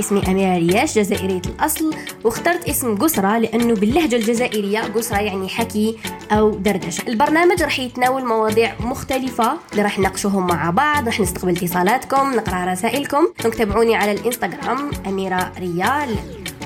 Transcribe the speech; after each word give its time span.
اسمي 0.00 0.22
أميرة 0.28 0.56
رياش 0.56 0.98
جزائرية 0.98 1.42
الأصل 1.46 1.94
واخترت 2.24 2.68
اسم 2.68 2.96
قسرة 2.96 3.38
لأنه 3.38 3.74
باللهجة 3.74 4.16
الجزائرية 4.16 4.80
قسرة 4.80 5.18
يعني 5.18 5.48
حكي 5.48 5.98
أو 6.32 6.50
دردشة. 6.50 7.08
البرنامج 7.08 7.62
راح 7.62 7.78
يتناول 7.78 8.24
مواضيع 8.24 8.74
مختلفة 8.80 9.58
اللي 9.72 9.82
راح 9.82 9.98
نناقشوهم 9.98 10.46
مع 10.46 10.70
بعض 10.70 11.06
راح 11.06 11.20
نستقبل 11.20 11.56
اتصالاتكم 11.56 12.34
نقرأ 12.34 12.72
رسائلكم. 12.72 13.26
تابعوني 13.58 13.96
على 13.96 14.12
الإنستغرام 14.12 14.90
أميرة 15.06 15.52
ريال. 15.58 16.16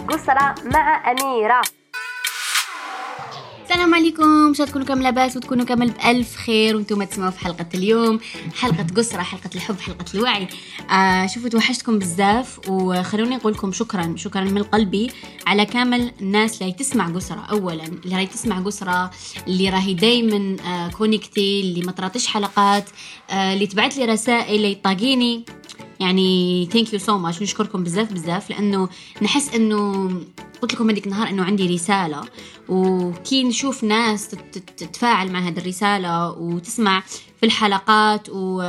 قسرة 0.09 0.55
مع 0.65 1.11
أميرة. 1.11 1.80
السلام 3.71 3.95
عليكم. 3.95 4.47
ان 4.49 4.55
شاء 4.55 4.67
تكونوا 4.67 4.87
كامل 4.87 5.03
لاباس 5.03 5.37
وتكونوا 5.37 5.65
كامل 5.65 5.91
بألف 5.91 6.37
خير. 6.37 6.77
وأنتم 6.77 7.03
تسمعوا 7.05 7.31
في 7.31 7.39
حلقة 7.39 7.67
اليوم 7.75 8.21
حلقة 8.61 8.87
قسرة 8.97 9.23
حلقة 9.23 9.51
الحب 9.55 9.81
حلقة 9.81 10.05
الوعي. 10.15 10.49
آه 10.91 11.27
شوفوا 11.27 11.49
توحشتكم 11.49 11.99
بزاف. 11.99 12.69
وخلوني 12.69 13.37
نقول 13.37 13.53
لكم 13.53 13.73
شكرا 13.73 14.15
شكرا 14.17 14.45
من 14.45 14.63
قلبي 14.63 15.11
على 15.47 15.67
كامل 15.67 16.13
الناس 16.21 16.63
اللي 16.63 16.73
تسمع 16.73 17.09
قسرة 17.09 17.41
اولا 17.41 17.85
اللي 17.85 18.17
راهي 18.17 18.27
تسمع 18.27 18.61
قسرة 18.61 19.11
اللي 19.47 19.69
راهي 19.69 19.95
دايما 19.95 20.57
آه 20.67 20.89
connectés 20.89 21.61
اللي 21.61 21.83
ما 21.83 21.93
تراطش 21.93 22.27
حلقات 22.27 22.85
آه 23.31 23.53
اللي 23.53 23.67
تبعت 23.67 23.97
لي 23.97 24.05
رسائل 24.05 24.55
اللي 24.55 24.75
tag 24.75 25.10
يني 25.10 25.45
يعني 26.01 26.69
thank 26.73 26.93
you 26.93 26.99
so 26.99 27.19
much 27.19 27.43
نشكركم 27.43 27.85
بزاف 27.85 28.13
بزاف 28.13 28.51
لأنه 28.51 28.89
نحس 29.23 29.55
إنه 29.55 30.09
قلت 30.63 30.75
لكم 30.75 30.91
هذيك 30.91 31.07
النهار 31.07 31.29
إنه 31.29 31.45
عندي 31.45 31.67
رسالة 31.67 32.25
وكي 32.69 33.45
نشوف 33.45 33.85
ناس 33.85 34.29
تتفاعل 34.77 35.33
مع 35.33 35.49
هذه 35.49 35.59
الرسالة 35.59 36.31
وتسمع 36.31 37.01
في 37.41 37.47
الحلقات 37.47 38.29
و 38.29 38.63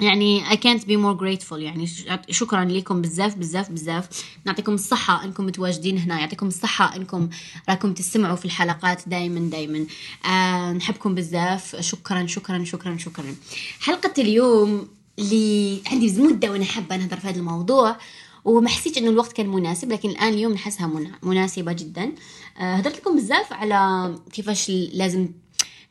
يعني 0.00 0.44
I 0.44 0.54
can't 0.54 0.82
be 0.82 0.96
more 0.96 1.16
grateful. 1.20 1.52
يعني 1.52 1.86
شكرا 2.30 2.64
لكم 2.64 3.02
بزاف 3.02 3.34
بزاف 3.34 3.70
بزاف. 3.70 4.24
نعطيكم 4.44 4.74
الصحة 4.74 5.24
إنكم 5.24 5.46
متواجدين 5.46 5.98
هنا 5.98 6.20
يعطيكم 6.20 6.46
الصحة 6.46 6.96
إنكم 6.96 7.28
راكم 7.68 7.94
تستمعوا 7.94 8.36
في 8.36 8.44
الحلقات 8.44 9.08
دايما 9.08 9.50
دايما. 9.50 9.86
آه 10.26 10.72
نحبكم 10.72 11.14
بزاف. 11.14 11.76
شكرا 11.80 12.26
شكرا 12.26 12.64
شكرا 12.64 12.96
شكرا. 12.96 13.34
حلقة 13.80 14.12
اليوم 14.18 14.88
اللي 15.18 15.80
عندي 15.86 16.22
مدة 16.22 16.50
وأنا 16.50 16.64
حابة 16.64 16.96
نهضر 16.96 17.16
في 17.16 17.28
هذا 17.28 17.38
الموضوع 17.38 17.96
وما 18.44 18.68
حسيت 18.68 18.98
إنه 18.98 19.10
الوقت 19.10 19.32
كان 19.32 19.48
مناسب 19.48 19.92
لكن 19.92 20.08
الآن 20.08 20.32
اليوم 20.32 20.52
نحسها 20.52 20.90
مناسبة 21.22 21.72
جدا. 21.72 22.12
آه، 22.58 22.74
هدرت 22.74 22.96
لكم 22.96 23.16
بزاف 23.16 23.52
على 23.52 24.14
كيفاش 24.32 24.70
لازم 24.70 25.28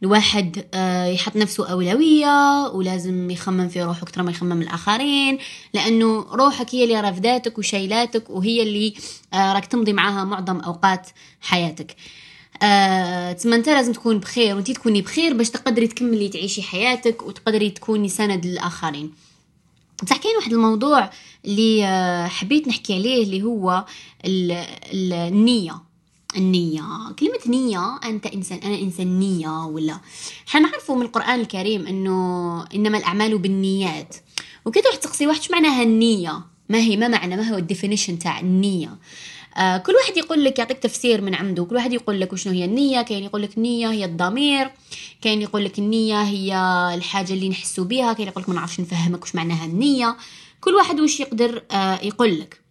الواحد 0.03 0.65
آه، 0.73 1.05
يحط 1.05 1.35
نفسه 1.35 1.71
أولوية 1.71 2.67
ولازم 2.67 3.29
يخمم 3.29 3.69
في 3.69 3.83
روحه 3.83 4.03
أكثر 4.03 4.23
ما 4.23 4.31
يخمم 4.31 4.61
الآخرين 4.61 5.37
لأنه 5.73 6.25
روحك 6.31 6.75
هي 6.75 6.83
اللي 6.83 7.01
رافداتك 7.01 7.57
وشايلاتك 7.57 8.29
وهي 8.29 8.63
اللي 8.63 8.93
آه، 9.33 9.53
راك 9.53 9.65
تمضي 9.65 9.93
معاها 9.93 10.23
معظم 10.23 10.59
أوقات 10.59 11.09
حياتك. 11.41 11.95
آه، 12.63 13.31
تسمى 13.33 13.55
انت 13.55 13.69
لازم 13.69 13.93
تكون 13.93 14.17
بخير 14.17 14.55
وانت 14.55 14.71
تكوني 14.71 15.01
بخير 15.01 15.33
باش 15.33 15.49
تقدري 15.49 15.87
تكملي 15.87 16.29
تعيشي 16.29 16.61
حياتك 16.61 17.23
وتقدري 17.23 17.69
تكوني 17.69 18.09
سند 18.09 18.45
للآخرين. 18.45 19.11
بصح 20.03 20.17
كاين 20.17 20.35
واحد 20.35 20.53
الموضوع 20.53 21.09
اللي 21.45 21.85
آه، 21.85 22.27
حبيت 22.27 22.67
نحكي 22.67 22.93
عليه 22.93 23.23
اللي 23.23 23.43
هو 23.43 23.85
النية. 24.25 25.81
النية. 26.37 26.83
كلمة 27.19 27.39
نية 27.47 27.99
أنت 28.03 28.25
إنسان 28.25 28.57
أنا 28.57 28.79
إنسان 28.79 29.19
نية 29.19 29.65
ولا؟ 29.65 29.99
إحنا 30.47 30.59
نعرفوا 30.59 30.95
من 30.95 31.01
القرآن 31.01 31.39
الكريم 31.39 31.87
أنه 31.87 32.65
إنما 32.75 32.97
الأعمال 32.97 33.37
بالنيات. 33.37 34.15
وكده 34.65 34.83
واحد 34.89 34.99
تقصي 34.99 35.27
واحد 35.27 35.41
معناها 35.51 35.83
النية؟ 35.83 36.41
ما 36.69 36.77
هي 36.77 36.97
ما 36.97 37.07
معنى؟ 37.07 37.35
ما 37.35 37.49
هو 37.49 37.57
الديفينيشن 37.57 38.19
تاع 38.19 38.39
النية. 38.39 38.97
آه 39.57 39.77
كل 39.77 39.93
واحد 39.93 40.17
يقول 40.17 40.43
لك 40.43 40.59
يعطيك 40.59 40.77
تفسير 40.79 41.21
من 41.21 41.35
عنده. 41.35 41.65
كل 41.65 41.75
واحد 41.75 41.93
يقول 41.93 42.21
لك 42.21 42.33
وشنو 42.33 42.53
هي 42.53 42.65
النية 42.65 43.01
كاين 43.01 43.23
يقول 43.23 43.41
لك 43.41 43.57
النية 43.57 43.91
هي 43.91 44.05
الضمير 44.05 44.71
كاين 45.21 45.41
يقول 45.41 45.65
لك 45.65 45.79
النية 45.79 46.21
هي 46.21 46.55
الحاجة 46.95 47.33
اللي 47.33 47.49
نحسوا 47.49 47.85
بها 47.85 48.13
كاين 48.13 48.27
يقول 48.27 48.43
لك 48.43 48.49
ما 48.49 48.55
نعرفش 48.55 48.79
نفهمك 48.79 49.23
وش 49.23 49.35
معناها 49.35 49.65
النية. 49.65 50.17
كل 50.61 50.73
واحد 50.73 50.99
وش 50.99 51.19
يقدر 51.19 51.63
آه 51.71 51.99
يقول 52.03 52.39
لك. 52.39 52.61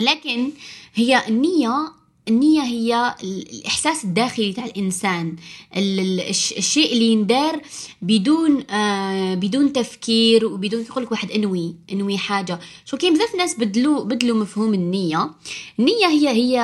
لكن 0.00 0.50
هي 0.94 1.22
النية 1.28 1.92
النية 2.28 2.62
هي 2.62 3.14
الإحساس 3.22 4.04
الداخلي 4.04 4.52
تاع 4.52 4.64
الإنسان. 4.64 5.36
الشيء 5.76 6.92
اللي 6.92 7.06
يندار 7.06 7.60
بدون 8.02 8.70
آه 8.70 9.34
بدون 9.34 9.72
تفكير 9.72 10.46
وبدون 10.46 10.82
يقول 10.82 11.04
لك 11.04 11.12
واحد 11.12 11.30
أنوي 11.30 11.74
أنوي 11.92 12.18
حاجة. 12.18 12.60
شو 12.84 12.96
كاين 12.96 13.14
بزاف 13.14 13.34
ناس 13.34 13.54
بدلوا 13.58 14.04
بدلوا 14.04 14.36
مفهوم 14.36 14.74
النية. 14.74 15.30
النية 15.78 16.06
هي 16.06 16.28
هي 16.28 16.58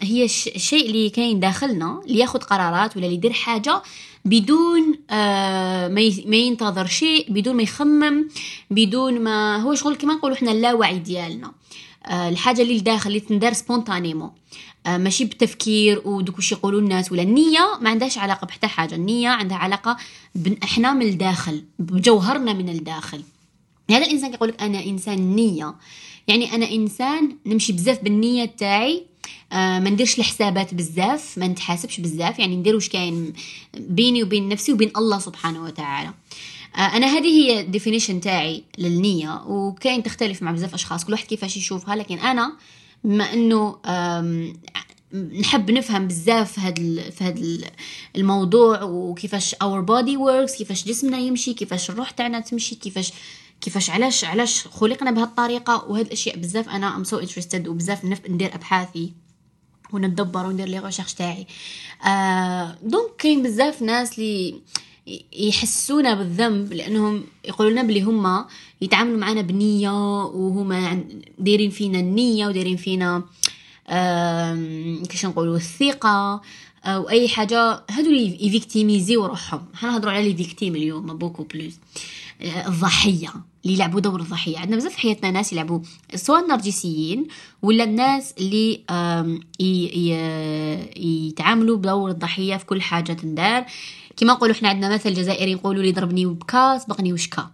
هي 0.00 0.24
الشيء 0.24 0.86
اللي 0.86 1.10
كاين 1.10 1.40
داخلنا 1.40 2.00
اللي 2.06 2.18
ياخذ 2.18 2.38
قرارات 2.38 2.96
ولا 2.96 3.04
اللي 3.06 3.16
يدير 3.16 3.32
حاجة 3.32 3.82
بدون 4.24 4.98
آه 5.10 5.88
ما 6.26 6.36
ينتظر 6.36 6.86
شيء 6.86 7.26
بدون 7.32 7.56
ما 7.56 7.62
يخمم 7.62 8.28
بدون 8.70 9.20
ما 9.20 9.56
هو 9.56 9.74
شغل 9.74 9.94
كما 9.94 10.14
نقولوا 10.14 10.36
إحنا 10.36 10.52
اللاوعي 10.52 10.98
ديالنا. 10.98 11.52
آه 12.06 12.28
الحاجة 12.28 12.62
اللي 12.62 12.78
لداخل 12.78 13.08
اللي 13.10 13.20
تندار 13.20 13.52
سبونتانيمون 13.52 14.30
ماشي 14.86 15.24
بالتفكير 15.24 16.02
ودوك 16.04 16.36
واش 16.36 16.52
يقولوا 16.52 16.80
الناس. 16.80 17.12
ولا 17.12 17.22
النية 17.22 17.78
ما 17.80 17.90
عندهاش 17.90 18.18
علاقة 18.18 18.46
بحتى 18.46 18.66
حاجة. 18.66 18.94
النية 18.94 19.28
عندها 19.28 19.56
علاقة 19.56 19.96
إحنا 20.62 20.92
من 20.92 21.06
الداخل 21.06 21.64
بجوهرنا 21.78 22.52
من 22.52 22.68
الداخل. 22.68 23.22
هذا 23.90 24.06
الإنسان 24.06 24.30
كيقول 24.30 24.48
لك 24.48 24.62
أنا 24.62 24.84
إنسان 24.84 25.36
نية. 25.36 25.74
يعني 26.28 26.54
أنا 26.54 26.70
إنسان 26.70 27.36
نمشي 27.46 27.72
بزاف 27.72 28.02
بالنية 28.02 28.44
تاعي 28.44 29.02
آه 29.52 29.78
ما 29.78 29.90
نديرش 29.90 30.18
الحسابات 30.18 30.74
بزاف 30.74 31.38
ما 31.38 31.46
نتحاسبش 31.46 32.00
بزاف. 32.00 32.38
يعني 32.38 32.56
ندير 32.56 32.74
واش 32.74 32.88
كاين 32.88 33.32
بيني 33.76 34.22
وبين 34.22 34.48
نفسي 34.48 34.72
وبين 34.72 34.92
الله 34.96 35.18
سبحانه 35.18 35.62
وتعالى. 35.62 36.10
آه 36.76 36.78
أنا 36.78 37.06
هذه 37.06 37.26
هي 37.26 37.60
ال 37.60 37.65
definition 37.65 38.20
تاعي 38.20 38.62
للنية. 38.78 39.42
وكاين 39.46 40.02
تختلف 40.02 40.42
مع 40.42 40.52
بزاف 40.52 40.74
أشخاص 40.74 41.04
كل 41.04 41.12
واحد 41.12 41.26
كيفاش 41.26 41.56
يشوفها. 41.56 41.96
لكن 41.96 42.18
أنا 42.18 42.52
بما 43.04 43.32
إنه 43.32 43.76
نحب 45.40 45.70
نفهم 45.70 46.08
بزاف 46.08 46.52
في 46.52 46.60
هذا 46.60 47.10
في 47.10 47.24
هذا 47.24 47.70
الموضوع 48.16 48.82
وكيفاش 48.82 49.54
our 49.54 49.80
body 49.80 50.16
works 50.16 50.54
كيفاش 50.56 50.84
جسمنا 50.84 51.18
يمشي 51.18 51.54
كيفاش 51.54 51.90
الروح 51.90 52.10
تاعنا 52.10 52.40
تمشي 52.40 52.74
كيفاش 52.74 53.12
كيفاش 53.60 53.90
علاش 53.90 54.24
علاش 54.24 54.68
خلقنا 54.68 55.10
بهالطريقة. 55.10 55.84
وهاد 55.84 56.06
الأشياء 56.06 56.36
بزاف 56.36 56.68
أنا 56.68 56.96
I'm 56.96 57.04
so 57.04 57.18
interested 57.18 57.68
وبزاف 57.68 58.04
نف 58.04 58.20
ندير 58.28 58.54
أبحاثي 58.54 59.12
ونتدبر 59.92 60.46
وندير 60.46 60.68
les 60.68 60.78
recherches 60.78 61.14
تاعي. 61.14 61.46
آه 62.06 62.78
donc 62.82 63.16
كاين 63.18 63.42
بزاف 63.42 63.82
ناس 63.82 64.18
اللي 64.18 64.60
يحسونا 65.32 66.14
بالذنب 66.14 66.72
لأنهم 66.72 67.24
يقولوا 67.44 67.72
لنا 67.72 67.82
بلي 67.82 68.02
هما 68.02 68.46
يتعاملوا 68.80 69.18
معنا 69.18 69.40
بنية 69.40 70.24
وهما 70.24 71.04
دايرين 71.38 71.70
فينا 71.70 72.00
النية 72.00 72.46
ودايرين 72.46 72.76
فينا 72.76 73.22
كيش 75.08 75.26
نقولوا 75.26 75.56
الثقة 75.56 76.42
أو 76.84 77.08
اي 77.08 77.28
حاجة. 77.28 77.84
هادو 77.90 78.10
اللي 78.10 78.46
ي 78.46 78.53
victimisé 78.53 79.19
و 79.19 79.26
روحهم. 79.26 79.64
نهضروا 79.82 80.12
على 80.12 80.28
les 80.28 80.36
victimes 80.36 80.76
اليوم 80.76 81.18
beaucoup 81.18 81.42
plus 81.42 81.74
الضحية 82.42 83.32
اللي 83.64 83.74
يلعبوا 83.74 84.00
دور 84.00 84.20
الضحية. 84.20 84.58
عندنا 84.58 84.76
بزاف 84.76 84.92
في 84.92 84.98
حياتنا 84.98 85.30
ناس 85.30 85.52
يلعبوا 85.52 85.80
سواء 86.14 86.42
النرجسيين 86.42 87.26
ولا 87.62 87.84
الناس 87.84 88.34
اللي 88.38 88.80
يتعاملوا 90.96 91.76
بدور 91.76 92.10
الضحية 92.10 92.56
في 92.56 92.66
كل 92.66 92.82
حاجة 92.82 93.12
تندار. 93.12 93.66
كما 94.16 94.32
نقولوا 94.32 94.54
إحنا 94.54 94.68
عندنا 94.68 94.94
مثل 94.94 95.14
جزائري 95.14 95.54
نقولوا 95.54 95.82
لي 95.82 95.92
ضربني 95.92 96.26
وبكا 96.26 96.78
سبقني 96.78 97.12
وشكا. 97.12 97.50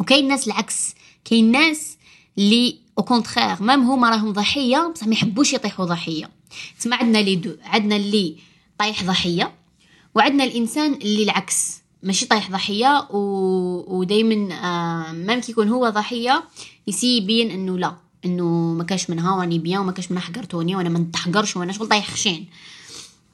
وكاين 0.00 0.28
ناس 0.28 0.46
العكس. 0.46 0.94
كاين 1.24 1.52
ناس 1.52 1.96
اللي 2.38 2.76
au 2.98 3.02
contraire 3.04 3.62
même 3.62 3.80
هما 3.82 4.10
راهم 4.10 4.32
ضحية 4.32 4.92
بصح 4.94 5.06
ما 5.06 5.12
يحبوش 5.12 5.52
يطيحوا 5.52 5.84
ضحية. 5.84 6.30
تسمع 6.78 6.96
عندنا 6.96 7.18
les 7.18 7.36
deux 7.36 7.56
عندنا 7.64 7.96
اللي 7.96 8.36
طايح 8.78 9.04
ضحية 9.04 9.52
وعندنا 10.14 10.44
الإنسان 10.44 10.94
اللي 10.94 11.22
العكس. 11.22 11.80
ماشي 12.02 12.26
طايح 12.26 12.50
ضحية 12.50 13.08
و... 13.10 13.18
ودائما 13.98 14.54
آه 14.54 15.12
même 15.12 15.40
كي 15.40 15.52
يكون 15.52 15.68
هو 15.68 15.88
ضحية 15.88 16.44
ي 16.86 16.90
essaie 16.90 17.16
يبين 17.16 17.50
إنه 17.50 17.78
لا 17.78 17.96
إنه 18.24 18.44
ما 18.74 18.84
كاش 18.84 19.10
منها 19.10 19.34
واني 19.34 19.58
bien 19.58 19.80
وما 19.80 19.92
كاش 19.92 20.10
منها 20.10 20.22
حقرتوني 20.22 20.76
وأنا 20.76 20.88
ما 20.88 20.98
نتحقرش 20.98 21.56
وأنا 21.56 21.72
شغل 21.72 21.88
طايح 21.88 22.10
خشين. 22.10 22.46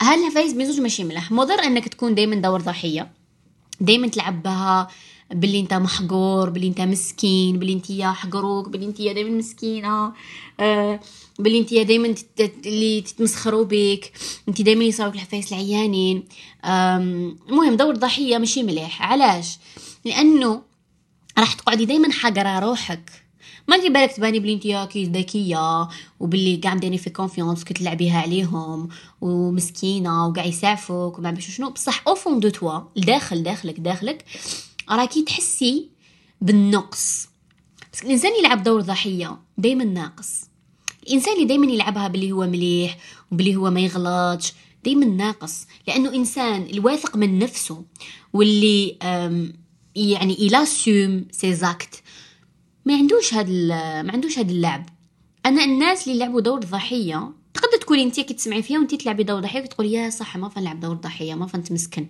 هاد 0.03 0.33
العفايس 0.33 0.53
بزوج 0.53 0.81
ماشي 0.81 1.05
مليح 1.05 1.33
مضر 1.33 1.65
إنك 1.65 1.89
تكون 1.89 2.15
دائما 2.15 2.37
دور 2.37 2.61
ضحية. 2.61 3.13
دائما 3.81 4.09
تلعب 4.09 4.43
بها 4.43 4.89
باللي 5.31 5.61
أنت 5.61 5.75
محقور 5.75 6.51
باللي 6.51 6.69
أنت 6.69 6.81
مسكين 6.81 7.59
باللي 7.59 7.73
أنت 7.73 8.03
حقروك 8.03 8.69
باللي 8.69 8.87
أنت 8.87 9.03
دائما 9.03 9.31
مسكينة 9.31 10.13
آه 10.61 11.01
باللي 11.39 11.59
أنت 11.59 11.75
دائما 11.75 12.15
اللي 12.67 13.01
تتمسخروا 13.01 13.65
بك 13.65 14.13
أنت 14.49 14.63
دائما 14.63 14.85
يصراو 14.85 15.05
لك 15.05 15.15
العفايس 15.15 15.53
العيانين 15.53 16.25
المهم 16.65 17.77
دور 17.77 17.97
ضحية 17.97 18.39
ماشي 18.39 18.63
مليح 18.63 19.03
علاش؟ 19.03 19.59
لأنه 20.05 20.63
راح 21.39 21.53
تقعدي 21.55 21.85
دائما 21.85 22.13
حقره 22.13 22.59
روحك. 22.59 23.26
ما 23.69 23.77
انت 23.77 23.87
بالك 23.87 24.13
تباني 24.13 24.41
بلي 24.41 24.53
انت 24.53 24.91
كي 24.93 25.05
ذكية 25.05 25.89
وباللي 26.21 26.57
قاع 26.57 26.75
مديرين 26.75 26.99
فيك 26.99 27.11
confiance 27.11 27.65
كي 27.65 27.79
تلعبيها 27.79 28.21
عليهم 28.21 28.89
ومسكينة 29.21 30.27
وقاع 30.27 30.45
يسعفوك 30.45 31.19
وما 31.19 31.31
بعرف 31.31 31.45
شنو. 31.45 31.71
بصح 31.71 32.03
au 32.09 32.15
fond 32.15 32.41
de 32.41 32.49
toi 32.49 32.81
الداخل 32.97 33.43
داخلك 33.43 33.81
داخلك 33.81 34.25
راكي 34.91 35.23
تحسي 35.23 35.89
بالنقص. 36.41 37.29
بس 37.93 38.03
الإنسان 38.03 38.33
يلعب 38.39 38.63
دور 38.63 38.81
ضحية 38.81 39.39
دائما 39.59 39.85
ناقص. 39.85 40.41
الإنسان 41.07 41.35
اللي 41.35 41.45
دائما 41.45 41.73
يلعبها 41.73 42.09
باللي 42.09 42.33
هو 42.33 42.47
مليح 42.47 42.99
وباللي 43.33 43.57
هو 43.57 43.71
ما 43.71 43.81
يغلطش 43.81 44.53
دائما 44.85 45.07
ناقص. 45.07 45.67
لأنه 45.89 46.15
إنسان 46.15 46.63
الواثق 46.63 47.17
من 47.17 47.39
نفسه 47.39 47.85
واللي 48.33 48.97
يعني 49.97 50.37
ي 50.41 50.53
assume 50.53 51.25
ses 51.31 51.58
actes 51.58 52.03
ما 52.87 52.95
عندوش 52.95 53.35
هاد 53.35 53.51
ما 54.07 54.13
عندوش 54.13 54.39
هاد 54.39 54.51
اللعب. 54.51 54.87
أنا 55.47 55.65
الناس 55.65 56.09
اللي 56.09 56.19
لعبوا 56.19 56.41
دور 56.41 56.59
ضحية 56.59 57.31
تقدر 57.55 57.77
تكوني 57.81 58.03
انت 58.03 58.21
كي 58.21 58.35
تسمعي 58.35 58.63
فيها 58.63 58.79
وانت 58.79 58.95
تلعبي 58.95 59.23
دور 59.23 59.41
ضحية 59.41 59.61
تقولي 59.61 59.93
يا 59.93 60.11
صح 60.11 60.37
ما 60.37 60.49
فنلعب 60.49 60.81
دور 60.81 60.95
ضحية 60.95 61.35
ما 61.35 61.47
فنتمسكن. 61.47 62.09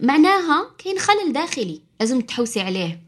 معناها 0.00 0.70
كاين 0.78 0.98
خلل 0.98 1.32
داخلي 1.32 1.80
لازم 2.00 2.20
تحوسي 2.20 2.60
عليه. 2.60 3.00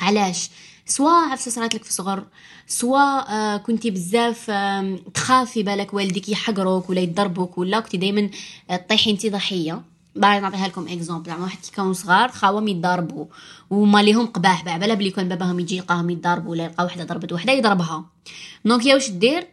علاش؟ 0.00 0.50
سواء 0.86 1.28
عفسه 1.28 1.50
صارت 1.50 1.74
لك 1.74 1.82
في 1.82 1.88
الصغر 1.90 2.26
سواء 2.66 3.30
آه 3.30 3.56
كنتي 3.56 3.90
بزاف 3.90 4.50
تخافي 5.14 5.62
بالك 5.62 5.94
والديك 5.94 6.28
يحقروك 6.28 6.90
ولا 6.90 7.00
يضربوك 7.00 7.58
ولا 7.58 7.80
كنتي 7.80 7.96
دائما 7.96 8.30
آه 8.70 8.76
تطيحي 8.76 9.10
انت 9.10 9.26
ضحية. 9.26 9.82
بعد 10.16 10.42
نعطيها 10.42 10.68
لكم 10.68 10.88
exemple 10.88 11.26
زعما 11.30 11.44
واحد 11.44 11.58
كي 11.58 11.70
كانوا 11.70 11.92
صغار 11.92 12.28
خاوهم 12.28 12.68
يتضاربوا 12.68 13.26
وما 13.70 14.02
ليهم 14.02 14.26
قباح 14.26 14.64
بلا 14.64 14.94
بلي 14.94 15.10
كان 15.10 15.28
باباهم 15.28 15.60
يجي 15.60 15.76
يلقاهم 15.76 16.10
يتضاربوا 16.10 16.50
ولا 16.50 16.64
يلقى 16.64 16.84
وحدة 16.84 17.04
ضربت 17.04 17.32
وحدة 17.32 17.52
يضربها. 17.52 18.04
donc 18.64 18.86
يا 18.86 18.94
واش 18.94 19.10
دير؟ 19.10 19.46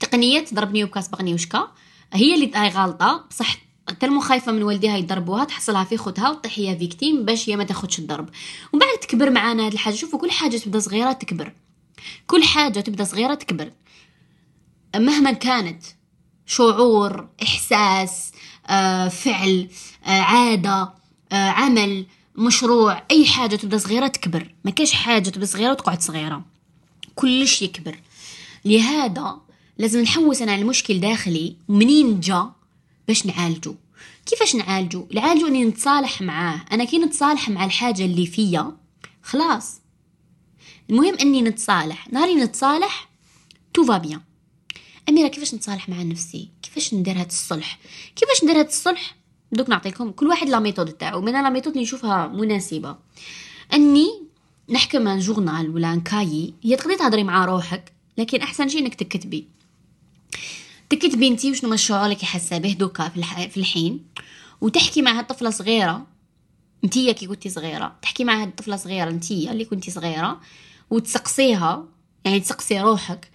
تقنية 0.00 0.44
ضربني 0.54 0.84
وبكا 0.84 1.03
سبقني 1.03 1.34
وشكا. 1.34 1.68
هي 2.12 2.34
اللي 2.34 2.50
هاي 2.54 2.68
غلطة 2.68 3.24
بصح 3.30 3.56
tellement 4.00 4.20
خايفة 4.20 4.52
من 4.52 4.62
والديها 4.62 4.96
يضربوها 4.96 5.44
تحصلها 5.44 5.84
في 5.84 5.96
خوتها 5.96 6.30
وتطيح 6.30 6.58
هي 6.58 6.78
victime 6.78 7.24
باش 7.24 7.48
هي 7.48 7.56
ما 7.56 7.64
تاخدش 7.64 7.98
الضرب. 7.98 8.28
ومن 8.72 8.80
بعد 8.80 8.98
تكبر 9.00 9.30
معانا 9.30 9.66
هاد 9.66 9.72
الحاجة 9.72 9.94
شوفوا 9.94 10.18
كل 10.18 10.30
حاجة 10.30 10.56
تبدا 10.56 10.78
صغيرة 10.78 11.12
تكبر. 11.12 11.52
كل 12.26 12.42
حاجة 12.44 12.80
تبدا 12.80 13.04
صغيرة 13.04 13.34
تكبر. 13.34 13.72
مهما 14.96 15.32
كانت 15.32 15.82
شعور 16.46 17.28
إحساس 17.42 18.29
آه، 18.29 18.29
فعل 19.08 19.68
آه، 20.04 20.20
عادة 20.20 20.92
آه، 21.32 21.48
عمل 21.50 22.06
مشروع 22.36 23.02
أي 23.10 23.26
حاجة 23.26 23.56
تبدأ 23.56 23.78
صغيرة 23.78 24.06
تكبر. 24.06 24.54
ما 24.64 24.70
كاش 24.70 24.92
حاجة 24.92 25.28
تبدأ 25.28 25.46
صغيرة 25.46 25.70
وتقعد 25.70 26.02
صغيرة. 26.02 26.44
كلش 27.14 27.62
يكبر. 27.62 27.98
لهذا 28.64 29.40
لازم 29.78 30.00
نحوس 30.00 30.42
أنا 30.42 30.52
على 30.52 30.62
المشكل 30.62 31.00
داخلي 31.00 31.56
ومنين 31.68 32.20
جا 32.20 32.50
باش 33.08 33.26
نعالجو. 33.26 33.74
كيفاش 34.26 34.56
نعالجو؟ 34.56 35.06
نعالجو 35.14 35.46
أني 35.46 35.64
نتصالح 35.64 36.22
معاه. 36.22 36.60
أنا 36.72 36.84
كي 36.84 36.98
نتصالح 36.98 37.48
مع 37.48 37.64
الحاجة 37.64 38.04
اللي 38.04 38.26
فيا 38.26 38.76
خلاص. 39.22 39.80
المهم 40.90 41.14
أني 41.20 41.42
نتصالح. 41.42 42.12
نهاري 42.12 42.34
نتصالح 42.34 43.08
tout 43.74 43.84
va 43.84 43.98
bien. 43.98 44.20
أميرة 45.10 45.28
كيفاش 45.28 45.54
نتصالح 45.54 45.88
مع 45.88 46.02
نفسي؟ 46.02 46.48
كيفاش 46.62 46.94
ندير 46.94 47.20
هاد 47.20 47.26
الصلح؟ 47.26 47.78
كيفاش 48.16 48.44
ندير 48.44 48.58
هاد 48.58 48.66
الصلح؟ 48.66 49.16
دوك 49.52 49.68
نعطيكم 49.68 50.10
كل 50.10 50.26
واحد 50.26 50.48
la 50.48 50.58
méthode 50.58 50.92
تاعو. 50.92 51.20
من 51.20 51.32
les 51.32 51.50
méthodes 51.50 51.72
اللي 51.72 51.82
نشوفها 51.82 52.26
مناسبة. 52.26 52.96
أني 53.72 54.06
نحكم 54.68 55.08
un 55.08 55.18
journal 55.18 55.70
ولا 55.70 55.88
un 55.88 56.00
cahier 56.00 56.76
تقدري 56.76 56.96
تهضري 56.96 57.24
مع 57.24 57.44
روحك 57.44 57.92
لكن 58.18 58.40
أحسن 58.40 58.68
شيء 58.68 58.80
إنك 58.80 58.94
تكتبي. 58.94 59.46
تكتبي 60.90 61.28
أنتي 61.28 61.50
وشنو 61.50 61.72
الشعور 61.72 62.04
اللي 62.04 62.16
حاسه 62.16 62.58
به 62.58 62.72
دوكا 62.72 63.08
في, 63.08 63.16
الح... 63.16 63.46
في 63.46 63.56
الحين 63.56 64.04
وتحكي 64.60 65.02
مع 65.02 65.18
هالطفله 65.18 65.50
صغيرة. 65.50 66.06
أنتي 66.84 67.14
كي 67.14 67.26
كنتي 67.26 67.48
صغيرة. 67.48 67.96
تحكي 68.02 68.24
مع 68.24 68.42
هالطفله 68.42 68.76
صغيرة 68.76 69.10
أنتي 69.10 69.50
اللي 69.50 69.64
كنتي 69.64 69.90
صغيرة 69.90 70.40
وتسقسيها 70.90 71.84
يعني 72.24 72.40
تسقسي 72.40 72.80
روحك. 72.80 73.30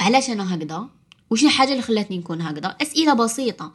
علاش 0.00 0.30
أنا 0.30 0.54
هكذا؟ 0.54 0.86
وشنو 1.30 1.48
الحاجة 1.48 1.70
اللي 1.72 1.82
خلاتني 1.82 2.18
نكون 2.18 2.40
هكذا؟ 2.40 2.76
أسئلة 2.82 3.14
بسيطة. 3.14 3.72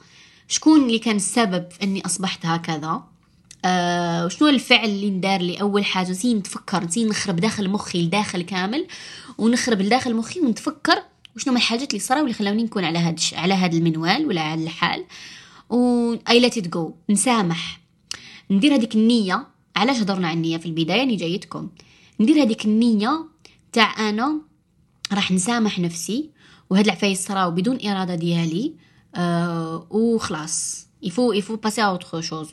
شكون 0.48 0.84
اللي 0.84 1.00
كان 1.00 1.16
السبب 1.16 1.72
في 1.72 1.84
أني 1.84 2.06
أصبحت 2.06 2.46
هكذا؟ 2.46 3.04
آه 3.66 4.26
وشنو 4.26 4.48
الفعل 4.48 4.90
اللي 4.90 5.10
ندار 5.10 5.42
لي 5.42 5.62
أول 5.62 5.86
حاجة؟ 5.86 6.12
زي 6.12 6.34
نتفكر 6.34 6.90
زي 6.90 7.06
نخرب 7.06 7.36
داخل 7.36 7.70
مخي 7.70 8.06
لداخل 8.06 8.42
كامل 8.42 8.88
ونخرب 9.38 9.82
لداخل 9.82 10.16
مخي 10.16 10.40
ونتفكر 10.40 11.04
وشنو 11.36 11.54
من 11.54 11.60
الحاجات 11.60 11.90
اللي 11.90 12.00
صراو 12.00 12.22
اللي 12.22 12.34
خلاوني 12.34 12.64
نكون 12.64 12.86
على 12.86 13.00
هاد 13.00 13.20
على 13.34 13.54
هاد 13.54 13.74
المنوال 13.74 14.26
ولا 14.26 14.42
على 14.42 14.64
الحال. 14.64 15.06
و 15.70 16.14
I 16.30 16.40
let 16.40 16.68
go 16.68 16.94
نسامح. 17.10 17.80
ندير 18.52 18.76
هذيك 18.76 18.96
النية. 18.96 19.48
علاش 19.76 19.98
هضرنا 19.98 20.28
عن 20.28 20.38
النية 20.38 20.58
في 20.58 20.66
البداية؟ 20.66 21.04
اني 21.04 21.16
جايتكم. 21.16 21.70
ندير 22.20 22.44
هذيك 22.44 22.66
النية 22.66 23.26
تاع 23.74 24.10
أنا 24.10 24.42
راح 25.14 25.32
نسامح 25.32 25.80
نفسي 25.80 26.30
وهاد 26.70 26.86
العفايس 26.86 27.28
صراو 27.28 27.52
بدون 27.52 27.88
إرادة 27.88 28.16
ديالي 28.16 28.74
آه 29.16 29.88
وخلاص. 29.90 30.88
il 31.04 31.13
faut 31.13 31.32
il 31.34 31.41
faut 31.41 31.56
passer 31.56 31.84
autre 31.84 32.22
chose 32.22 32.50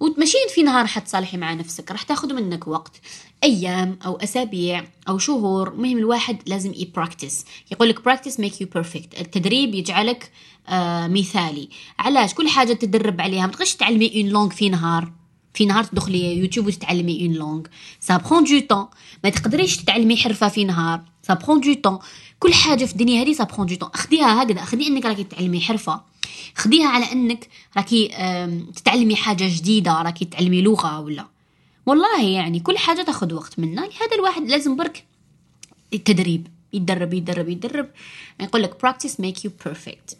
وماشي 0.00 0.36
في 0.54 0.62
نهار 0.62 0.86
حتصالحي 0.86 1.36
مع 1.36 1.54
نفسك 1.54 1.90
راح 1.90 2.02
تاخذ 2.02 2.34
منك 2.34 2.68
وقت 2.68 3.00
أيام 3.44 3.98
أو 4.06 4.16
أسابيع 4.16 4.84
أو 5.08 5.18
شهور. 5.18 5.68
المهم 5.68 5.98
الواحد 5.98 6.38
لازم 6.46 6.72
ي 6.76 6.84
practice 6.84 7.44
يقول 7.72 7.88
لك 7.88 8.04
practice 8.04 8.40
make 8.40 8.60
you 8.60 8.68
perfect 8.74 9.20
التدريب 9.20 9.74
يجعلك 9.74 10.32
آه 10.68 11.06
مثالي. 11.06 11.68
علاش؟ 11.98 12.34
كل 12.34 12.48
حاجة 12.48 12.72
تدرب 12.72 13.20
عليها. 13.20 13.46
ما 13.46 13.52
تعلمي 13.78 14.22
une 14.22 14.28
langue 14.30 14.50
في 14.50 14.68
نهار. 14.68 15.12
في 15.54 15.66
نهار 15.66 15.84
تدخلي 15.84 16.38
يوتيوب 16.38 16.66
وتتعلمي 16.66 17.26
une 17.26 17.32
langue. 17.32 17.62
ça 18.00 18.16
prend 18.16 18.44
du 18.44 18.60
temps 18.60 18.86
ما 19.24 19.30
تقدريش 19.30 19.76
تتعلمي 19.76 20.16
حرفة 20.16 20.48
في 20.48 20.64
نهار. 20.64 21.00
ça 21.22 21.34
prend 21.34 21.60
du 21.60 21.74
temps 21.74 21.98
كل 22.38 22.54
حاجة 22.54 22.84
في 22.84 22.92
الدنيا 22.92 23.22
هذه 23.22 23.32
ça 23.32 23.44
prend 23.44 23.66
du 23.66 23.74
temps 23.74 23.90
اخديها 23.94 24.42
هكذا. 24.42 24.62
اخدي 24.62 24.86
إنك 24.86 25.06
راكي 25.06 25.24
تتعلمي 25.24 25.60
حرفة. 25.60 26.00
خديها 26.56 26.88
على 26.88 27.12
إنك 27.12 27.48
راكي 27.76 28.08
تتعلمي 28.76 29.16
حاجة 29.16 29.44
جديدة 29.56 30.02
راكي 30.02 30.24
تتعلمي 30.24 30.62
لغة 30.62 31.00
ولا. 31.00 31.26
والله 31.86 32.22
يعني 32.22 32.60
كل 32.60 32.78
حاجة 32.78 33.02
تاخذ 33.02 33.34
وقت 33.34 33.58
منا 33.58 33.82
هذا 33.82 34.14
الواحد 34.14 34.42
لازم 34.42 34.76
برك 34.76 35.04
التدريب. 35.94 36.46
يتدرب 36.72 37.14
يتدرب 37.14 37.48
يتدرب. 37.48 37.88
يقول 38.40 38.62
لك 38.62 38.86
practice 38.86 39.10
make 39.10 39.40
you 39.46 39.50
perfect. 39.68 40.16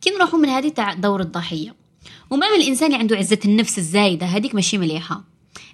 كي 0.00 0.10
نروحوا 0.10 0.38
من 0.38 0.48
هذه 0.48 0.68
تاع 0.68 0.94
دور 0.94 1.20
الضحية. 1.20 1.81
وما 2.30 2.50
من 2.50 2.62
الإنسان 2.62 2.86
اللي 2.86 2.98
عنده 2.98 3.16
عزة 3.16 3.38
النفس 3.44 3.78
الزايدة. 3.78 4.26
هذيك 4.26 4.54
ماشي 4.54 4.78
مليحة. 4.78 5.24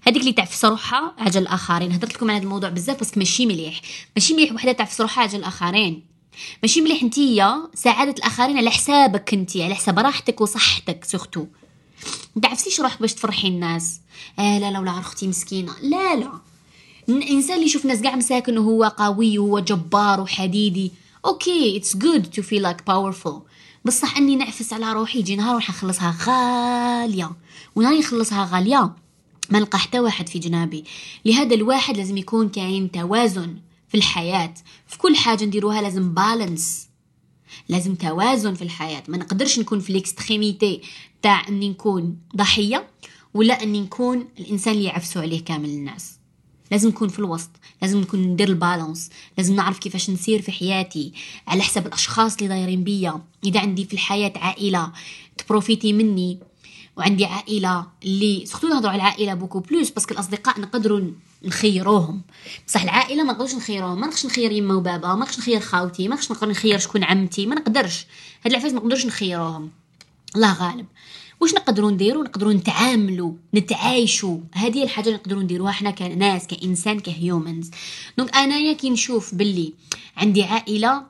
هذيك 0.06 0.22
اللي 0.22 0.32
تعفس 0.32 0.64
روحها 0.64 1.14
على 1.18 1.33
جال 1.33 1.42
الآخرين. 1.42 1.92
هضرت 1.92 2.14
لكم 2.14 2.30
على 2.30 2.38
هذا 2.38 2.44
الموضوع 2.44 2.68
بزاف 2.68 3.00
بس 3.00 3.18
ماشي 3.18 3.46
مليح. 3.46 3.80
ماشي 4.16 4.34
مليح 4.34 4.52
وحدة 4.52 4.72
تعفس 4.72 5.00
روحها 5.00 5.24
على 5.24 5.33
جال 5.33 5.38
الآخرين. 5.38 6.04
ماشي 6.62 6.80
مليح 6.80 7.02
نتيا 7.02 7.68
سعادة 7.74 8.12
الآخرين 8.12 8.58
على 8.58 8.70
حسابك 8.70 9.34
انتي 9.34 9.64
على 9.64 9.74
حساب 9.74 9.98
راحتك 9.98 10.40
وصحتك 10.40 11.04
surtout 11.04 11.46
ما 12.36 12.42
تعفسيش 12.42 12.80
روحك 12.80 13.00
باش 13.00 13.14
تفرحي 13.14 13.48
الناس. 13.48 14.00
آه 14.38 14.58
لا 14.58 14.70
لا 14.70 14.78
ولا 14.78 14.98
أختي 14.98 15.28
مسكينة. 15.28 15.72
لا 15.82 16.16
لا. 16.16 16.32
الانسان 17.08 17.54
اللي 17.54 17.66
يشوف 17.66 17.84
ناس 17.84 18.02
قاع 18.02 18.16
مساكن 18.16 18.58
وهو 18.58 18.84
قوي 18.84 19.38
وهو 19.38 19.58
جبار 19.58 20.20
وحديدي 20.20 20.92
okay 21.24 21.76
it's 21.76 21.96
good 21.96 22.30
to 22.30 22.42
feel 22.42 22.62
like 22.62 22.86
powerful 22.86 23.42
بصح 23.84 24.16
اني 24.16 24.36
نعفس 24.36 24.72
على 24.72 24.92
روحي 24.92 25.18
يجي 25.18 25.36
نهار 25.36 25.54
راح 25.54 25.70
نخلصها 25.70 26.16
غالية. 26.20 27.30
ونهار 27.76 27.98
نخلصها 27.98 28.48
غالية 28.52 28.94
ما 29.50 29.58
نلقى 29.58 29.78
حتى 29.78 30.00
واحد 30.00 30.28
في 30.28 30.38
جنابي. 30.38 30.84
لهذا 31.24 31.54
الواحد 31.54 31.96
لازم 31.96 32.16
يكون 32.16 32.48
كاين 32.48 32.90
توازن 32.90 33.56
في 33.88 33.96
الحياة. 33.96 34.54
في 34.86 34.98
كل 34.98 35.16
حاجة 35.16 35.44
نديروها 35.44 35.82
لازم 35.82 36.14
balance 36.14 36.88
لازم 37.68 37.94
توازن 37.94 38.54
في 38.54 38.62
الحياة. 38.62 39.02
ما 39.08 39.16
نقدرش 39.16 39.58
نكون 39.58 39.80
في 39.80 39.90
ال 39.90 39.99
extrémité 39.99 40.82
تاع 41.22 41.48
اني 41.48 41.68
نكون 41.68 42.18
ضحية 42.36 42.88
ولا 43.34 43.62
اني 43.62 43.80
نكون 43.80 44.28
الإنسان 44.38 44.74
اللي 44.74 44.84
يعفسوا 44.84 45.22
عليه 45.22 45.44
كامل 45.44 45.68
الناس. 45.68 46.18
لازم 46.70 46.88
نكون 46.88 47.08
في 47.08 47.18
الوسط 47.18 47.50
لازم 47.82 48.00
نكون 48.00 48.20
ندير 48.20 48.48
ال 48.48 48.56
balance 48.56 49.10
لازم 49.38 49.54
نعرف 49.54 49.78
كيفاش 49.78 50.10
نسير 50.10 50.42
في 50.42 50.52
حياتي 50.52 51.12
على 51.46 51.62
حسب 51.62 51.86
الأشخاص 51.86 52.36
اللي 52.36 52.48
دايرين 52.48 52.84
بيا. 52.84 53.20
إذا 53.44 53.60
عندي 53.60 53.84
في 53.84 53.92
الحياة 53.92 54.32
عائلة 54.36 54.92
ت 55.38 55.44
profiter 55.44 55.92
مني 55.92 56.38
وعندي 56.96 57.24
عائلة 57.24 57.86
اللي 58.04 58.46
surtout 58.46 58.68
نهضروا 58.68 58.92
على 58.92 59.02
العائلة 59.02 59.34
beaucoup 59.34 59.60
plus 59.60 59.90
parce 59.90 60.05
que 60.05 60.14
الأصدقاء 60.14 60.60
نقدروا 60.60 61.00
نخيروهم. 61.44 62.22
بصح 62.66 62.82
العائلة 62.82 63.24
ما 63.24 63.32
نقدرش 63.32 63.54
نخيروهم 63.54 64.00
ما 64.00 64.06
نقدرش 64.06 64.26
نخير 64.26 64.52
يما 64.52 64.74
وبابا 64.74 65.08
ما 65.08 65.14
نقدرش 65.14 65.38
نخير 65.38 65.60
خاوتي 65.60 66.08
ما 66.08 66.14
نقدرش 66.14 66.30
نقدر 66.30 66.48
نخير 66.48 66.78
شكون 66.78 67.04
عمتي 67.04 67.46
ما 67.46 67.54
نقدرش. 67.54 68.06
هاد 68.44 68.52
العفايس 68.52 68.72
ما 68.72 68.80
نقدرش 68.80 69.06
نخيروهم. 69.06 69.70
الله 70.36 70.52
غالب. 70.52 70.86
واش 71.40 71.54
نقدروا 71.54 71.90
نديروا 71.90 72.24
نقدروا 72.24 72.52
نتعاملوا 72.52 73.32
نتعايشوا 73.54 74.38
هذه 74.52 74.82
الحاجة 74.82 75.06
اللي 75.06 75.16
نقدروا 75.16 75.42
نديروها 75.42 75.72
حنا 75.72 75.90
كناس 75.90 76.46
كإنسان 76.46 77.00
ك 77.00 77.09
humans. 77.09 77.70
donc 78.18 78.36
أنايا 78.36 78.72
كي 78.72 78.90
نشوف 78.90 79.34
باللي 79.34 79.72
عندي 80.16 80.42
عائلة 80.42 81.02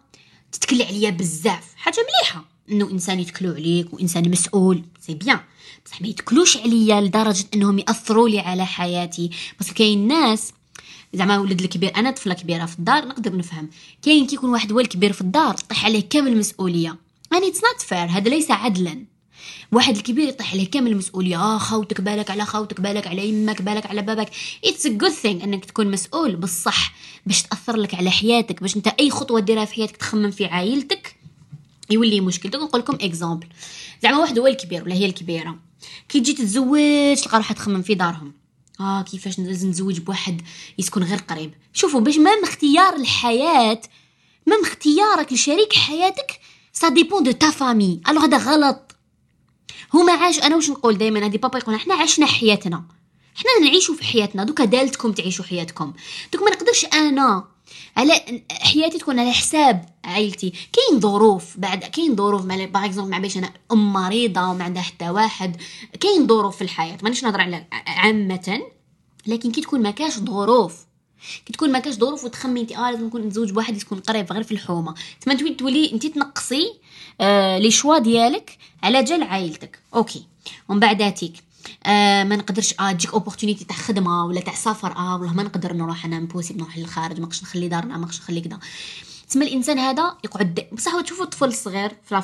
تتكل 0.52 0.82
عليا 0.82 1.10
بزاف 1.10 1.74
حاجة 1.76 1.96
مليحة 1.96 2.44
إنه 2.70 2.90
إنسان 2.90 3.20
يتكلوا 3.20 3.54
عليك 3.54 3.94
وإنسان 3.94 4.30
مسؤول. 4.30 4.82
c'est 5.00 5.14
bien 5.14 5.40
بصح 5.86 6.00
ما 6.02 6.08
يتكلوش 6.08 6.56
عليا 6.56 7.00
لدرجة 7.00 7.44
إنهم 7.54 7.78
يأثروا 7.78 8.28
لي 8.28 8.40
على 8.40 8.66
حياتي. 8.66 9.30
بس 9.60 9.72
كاين 9.72 10.08
ناس 10.08 10.52
زعما 11.14 11.38
ولد 11.38 11.60
الكبير 11.60 11.96
أنا 11.96 12.10
طفلة 12.10 12.34
كبيرة 12.34 12.66
في 12.66 12.78
الدار 12.78 13.08
نقدر 13.08 13.36
نفهم. 13.36 13.70
كاين 14.02 14.26
كي 14.26 14.34
يكون 14.34 14.50
واحد 14.50 14.72
هو 14.72 14.80
الكبير 14.80 15.12
في 15.12 15.20
الدار 15.20 15.54
طيح 15.54 15.84
عليه 15.84 16.08
كامل 16.10 16.32
المسؤوليه 16.32 16.96
يعني 17.32 17.48
it's 17.48 17.60
not 17.64 17.80
fair 17.80 18.06
هذا 18.06 18.30
ليس 18.30 18.50
عدلا. 18.50 19.04
واحد 19.72 19.96
الكبير 19.96 20.28
يطيح 20.28 20.52
عليه 20.52 20.70
كامل 20.70 20.92
المسؤولية. 20.92 21.36
آه 21.36 21.58
خوتك 21.58 22.00
بالك 22.00 22.30
على 22.30 22.44
خوتك 22.44 22.80
بالك 22.80 23.06
على 23.06 23.28
يمك 23.28 23.62
بالك 23.62 23.86
على 23.86 24.02
بابك. 24.02 24.28
it's 24.64 24.86
a 24.86 24.88
good 24.88 25.10
thing 25.10 25.44
إنك 25.44 25.64
تكون 25.64 25.90
مسؤول 25.90 26.36
بالصح. 26.36 26.92
باش 27.26 27.42
تأثر 27.42 27.76
لك 27.76 27.94
على 27.94 28.10
حياتك 28.10 28.60
باش 28.60 28.76
أنت 28.76 28.88
أي 28.88 29.10
خطوة 29.10 29.40
ديرها 29.40 29.64
في 29.64 29.74
حياتك 29.74 29.96
تخمم 29.96 30.30
في 30.30 30.44
عائلتك 30.46 31.16
يولي 31.90 32.20
مشكل 32.20 32.48
نقول 32.48 32.80
لكم 32.80 32.94
exemple 33.00 33.46
زعما 34.02 34.18
واحد 34.18 34.38
هو 34.38 34.46
الكبير 34.46 34.82
ولا 34.84 34.94
هي 34.94 35.06
الكبيرة. 35.06 35.58
كي 36.08 36.20
تجي 36.20 36.32
تتزوج 36.32 37.16
تلقى 37.16 37.36
روحها 37.36 37.54
تخمم 37.54 37.82
في 37.82 37.94
دارهم. 37.94 38.32
آه 38.80 39.02
كيفاش 39.02 39.38
لازم 39.38 39.68
نتزوج 39.68 39.98
بواحد 39.98 40.42
يسكن 40.78 41.02
غير 41.02 41.18
قريب. 41.18 41.54
شوفوا 41.72 42.00
باش 42.00 42.16
même 42.18 42.42
اختيار 42.42 42.96
الحياة 42.96 43.80
même 44.46 44.62
اختيارك 44.62 45.32
لشريك 45.32 45.72
حياتك 45.72 46.40
ça 46.72 46.88
dépend 46.88 47.22
de 47.22 47.30
ta 47.30 47.50
famille 47.50 48.00
alors 48.08 48.24
هذا 48.24 48.36
غلط. 48.36 48.87
هما 49.94 50.12
عاش 50.12 50.38
أنا 50.38 50.56
واش 50.56 50.70
نقول 50.70 50.98
دائما 50.98 51.24
هادي 51.24 51.38
بابا 51.38 51.58
يقول 51.58 51.74
إحنا 51.74 51.94
عشنا 51.94 52.26
حياتنا. 52.26 52.84
حنا 53.34 53.66
نعيشوا 53.68 53.94
في 53.94 54.04
حياتنا. 54.04 54.44
دوكا 54.44 54.64
دالتكم 54.64 55.12
تعيشوا 55.12 55.44
حياتكم. 55.44 55.92
دوك 56.32 56.42
ما 56.42 56.50
نقدرش 56.50 56.84
أنا 56.84 57.44
على 57.96 58.42
حياتي 58.50 58.98
تكون 58.98 59.18
على 59.18 59.32
حساب 59.32 59.84
عائلتي. 60.04 60.52
كاين 60.72 61.00
ظروف 61.00 61.56
بعد 61.56 61.84
كاين 61.84 62.16
ظروف 62.16 62.44
مع 62.44 62.64
par 62.64 62.84
exemple 62.84 63.10
مع 63.10 63.18
باش 63.18 63.36
أنا 63.36 63.52
أم 63.72 63.92
مريضة 63.92 64.50
وما 64.50 64.64
عندها 64.64 64.82
حتى 64.82 65.10
واحد. 65.10 65.56
كاين 66.00 66.26
ظروف 66.26 66.56
في 66.56 66.62
الحياة. 66.62 66.98
مانيش 67.02 67.24
نهضر 67.24 67.40
على 67.40 67.66
عامة 67.86 68.62
لكن 69.26 69.52
كي 69.52 69.60
تكون 69.60 69.82
ما 69.82 69.90
كاش 69.90 70.18
ظروف 70.18 70.87
كي 71.46 71.52
تكون 71.52 71.72
ما 71.72 71.78
كاش 71.78 71.94
ظروف 71.94 72.24
وتخمي 72.24 72.60
انت 72.60 72.72
آه 72.72 72.90
لازم 72.90 73.06
نكون 73.06 73.22
نتزوج 73.22 73.50
بواحد 73.50 73.76
يكون 73.76 74.00
قريب 74.00 74.32
غير 74.32 74.42
في 74.42 74.52
الحومة. 74.52 74.94
تما 75.20 75.34
تولي 75.34 75.54
تولي 75.54 75.92
انت 75.92 76.06
تنقصي 76.06 76.72
آه 77.20 77.58
les 77.58 77.70
choix 77.70 77.98
ديالك 77.98 78.58
على 78.82 79.04
جال 79.04 79.22
عائلتك. 79.22 79.78
okay. 79.94 80.26
ومن 80.68 80.80
بعداتك 80.80 81.32
آه 81.86 82.24
ما 82.24 82.36
نقدرش 82.36 82.74
آه 82.80 82.92
تجيك 82.92 83.12
opportunité 83.12 83.64
تاع 83.64 83.76
خدمة 83.76 84.24
ولا 84.24 84.40
تاع 84.40 84.54
سفر 84.54 84.92
آه 84.96 85.16
والله 85.16 85.34
ما 85.34 85.42
نقدر 85.42 85.72
نروح 85.72 86.04
أنا 86.04 86.20
impossible 86.20 86.54
نروح 86.54 86.78
للخارج 86.78 87.20
ما 87.20 87.26
نخلي 87.26 87.68
دارنا 87.68 87.96
ما 87.96 88.06
نخلي 88.06 88.40
كذا 88.40 88.58
تسمى 89.28 89.44
الإنسان 89.44 89.78
هذا 89.78 90.16
يقعد 90.24 90.68
بصح 90.72 91.00
تشوفوا 91.00 91.24
الطفل 91.24 91.48
الصغير 91.48 91.88
في 92.04 92.14
la 92.14 92.20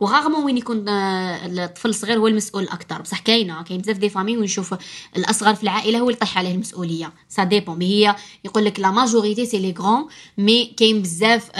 و 0.00 0.05
rarement 0.05 0.44
وين 0.44 0.56
يكون 0.56 0.88
آه، 0.88 1.46
الطفل 1.46 1.88
الصغير 1.88 2.18
هو 2.18 2.26
المسؤول 2.26 2.64
أكثر 2.64 3.02
بصح 3.02 3.18
كاينة 3.20 3.62
كاين 3.62 3.80
بزاف 3.80 3.96
des 3.98 4.08
familles 4.08 4.36
ونشوف 4.36 4.74
الأصغر 5.16 5.54
في 5.54 5.62
العائلة 5.62 5.98
هو 5.98 6.02
اللي 6.02 6.16
يطيح 6.16 6.38
عليه 6.38 6.54
المسؤولية. 6.54 7.12
ça 7.28 7.44
dépend 7.44 7.78
mais 7.78 7.86
هي 7.86 8.16
يقول 8.44 8.64
لك 8.64 8.80
la 8.80 8.90
majorité 8.90 9.46
c'est 9.46 9.58
les 9.58 9.74
grands 9.78 10.06
mais 10.38 10.64
كاين 10.76 11.02
بزاف 11.02 11.50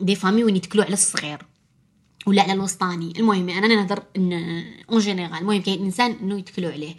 des 0.00 0.14
familles 0.16 0.44
وين 0.44 0.56
يتكلوا 0.56 0.84
على 0.84 0.94
الصغير. 0.94 1.46
ولا 2.26 2.42
على 2.42 2.52
الوسطاني. 2.52 3.12
المهم 3.18 3.48
أنا 3.48 3.68
نهضر 3.68 4.02
en 4.90 4.98
général 4.98 5.38
المهم 5.38 5.62
كاين 5.62 5.84
إنسان 5.84 6.16
إنه 6.22 6.38
يتكلوا 6.38 6.72
عليه. 6.72 6.94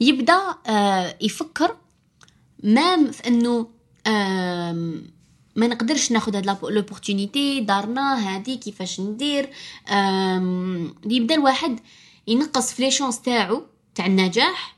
يبدأ 0.00 0.40
آه 0.66 1.16
يفكر 1.20 1.76
même 2.62 3.10
في 3.10 3.28
إنه 3.28 3.66
آه 4.06 4.92
ما 5.56 5.66
نقدرش 5.66 6.12
ناخذ 6.12 6.36
هاد 6.36 6.46
l'opportunité 6.46 7.60
دارنا 7.60 8.34
هادي 8.34 8.56
كيفاش 8.56 9.00
ندير؟ 9.00 9.50
يبدا 11.06 11.34
الواحد 11.34 11.80
ينقص 12.26 12.72
في 12.72 12.82
les 12.82 12.90
chances 12.90 13.20
تاعو 13.20 13.62
تاع 13.94 14.06
النجاح 14.06 14.76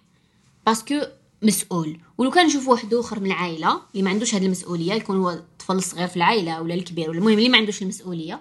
parce 0.66 0.87
que 0.87 1.00
مسؤول. 1.42 1.98
ولو 2.18 2.30
كان 2.30 2.46
نشوف 2.46 2.68
واحد 2.68 2.94
آخر 2.94 3.20
من 3.20 3.26
العائلة 3.26 3.80
اللي 3.92 4.02
ما 4.02 4.10
عندوش 4.10 4.34
هاد 4.34 4.42
المسؤولية 4.42 4.92
يكون 4.92 5.16
هو 5.16 5.30
الطفل 5.30 5.74
الصغير 5.74 6.08
في 6.08 6.16
العائلة 6.16 6.62
ولا 6.62 6.74
الكبير 6.74 7.10
ولا 7.10 7.18
المهم 7.18 7.38
اللي 7.38 7.48
ما 7.48 7.58
عندوش 7.58 7.82
المسؤولية 7.82 8.40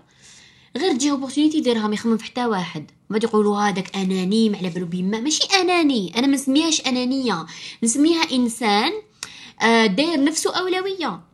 غير 0.78 0.94
تجي 0.94 1.12
opportunité 1.12 1.58
يديرها 1.58 1.88
ما 1.88 1.94
يخمم 1.94 2.18
في 2.18 2.24
حتى 2.24 2.46
واحد. 2.46 2.92
ما 3.10 3.20
يقولوا 3.24 3.58
هذاك 3.58 3.96
أناني 3.96 4.50
ما 4.50 4.58
على 4.58 4.70
بالو 4.70 4.86
بيما 4.86 5.20
ماشي 5.20 5.44
أناني 5.62 6.18
أنا 6.18 6.28
ما 6.28 6.34
نسميهاش 6.34 6.82
أنانية. 6.82 7.46
نسميها 7.84 8.32
إنسان 8.32 8.92
آه، 9.62 9.86
داير 9.86 10.24
نفسه 10.24 10.60
أولوية. 10.60 11.31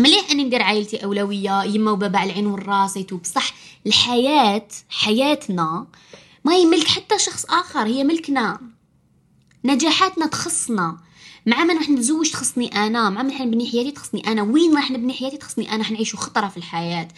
مليح 0.00 0.30
أني 0.30 0.44
ندير 0.44 0.62
عائلتي 0.62 1.04
أولوية 1.04 1.64
يما 1.64 1.90
وبابا 1.90 2.18
على 2.18 2.30
العين 2.30 2.46
والراس 2.46 2.98
بصح 2.98 3.54
الحياة 3.86 4.68
حياتنا 4.88 5.86
ما 6.44 6.54
هي 6.54 6.64
ملك 6.64 6.88
حتى 6.88 7.18
شخص 7.18 7.44
آخر 7.44 7.86
هي 7.86 8.04
ملكنا. 8.04 8.60
نجاحاتنا 9.64 10.26
تخصنا. 10.26 10.98
مع 11.46 11.64
ما 11.64 11.74
راح 11.74 11.90
نتزوج 11.90 12.30
تخصني 12.30 12.86
أنا 12.86 13.10
مع 13.10 13.22
ما 13.22 13.32
راح 13.32 13.40
نبني 13.40 13.70
حياتي 13.70 13.90
تخصني 13.90 14.32
أنا. 14.32 14.42
وين 14.42 14.74
راح 14.76 14.90
نبني 14.90 15.12
حياتي 15.12 15.36
تخصني 15.36 15.74
أنا؟ 15.74 15.84
حنعيشوا 15.84 16.18
خطرة 16.18 16.48
في 16.48 16.56
الحياة. 16.56 17.08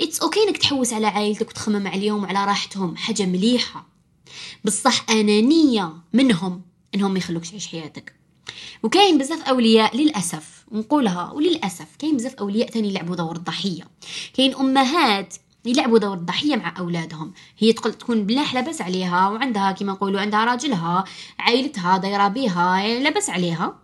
it's 0.00 0.20
okay 0.20 0.40
إنك 0.48 0.56
تحوس 0.56 0.92
على 0.92 1.06
عائلتك 1.06 1.48
وتخمم 1.48 1.86
عليهم 1.86 2.22
وعلى 2.22 2.44
راحتهم. 2.44 2.96
حاجة 2.96 3.26
مليحة. 3.26 3.86
بصح 4.64 5.10
انانيه 5.10 5.92
منهم 6.12 6.62
إنهم 6.94 7.12
ما 7.12 7.18
يخلوكش 7.18 7.50
تعيش 7.50 7.66
حياتك. 7.66 8.12
وكاين 8.82 9.18
بزاف 9.18 9.42
أولياء 9.48 9.96
للأسف. 9.96 10.59
نقولها. 10.72 11.30
وللأسف 11.32 11.96
كاين 11.98 12.16
بزاف 12.16 12.34
أولياء 12.34 12.70
تاني 12.70 12.88
يلعبوا 12.88 13.16
دور 13.16 13.36
الضحية. 13.36 13.88
كاين 14.34 14.54
أمهات 14.54 15.34
يلعبوا 15.64 15.98
دور 15.98 16.14
الضحية 16.14 16.56
مع 16.56 16.74
أولادهم. 16.78 17.32
هي 17.58 17.72
تقول 17.72 17.94
تكون 17.94 18.26
بلاح 18.26 18.54
لاباس 18.54 18.82
عليها 18.82 19.28
وعندها 19.28 19.72
كما 19.72 19.92
نقولوا 19.92 20.20
عندها 20.20 20.44
راجلها 20.44 21.04
عائلتها 21.38 21.98
دايرة 21.98 22.28
بيها 22.28 22.76
يعني 22.76 23.02
لاباس 23.02 23.30
عليها. 23.30 23.78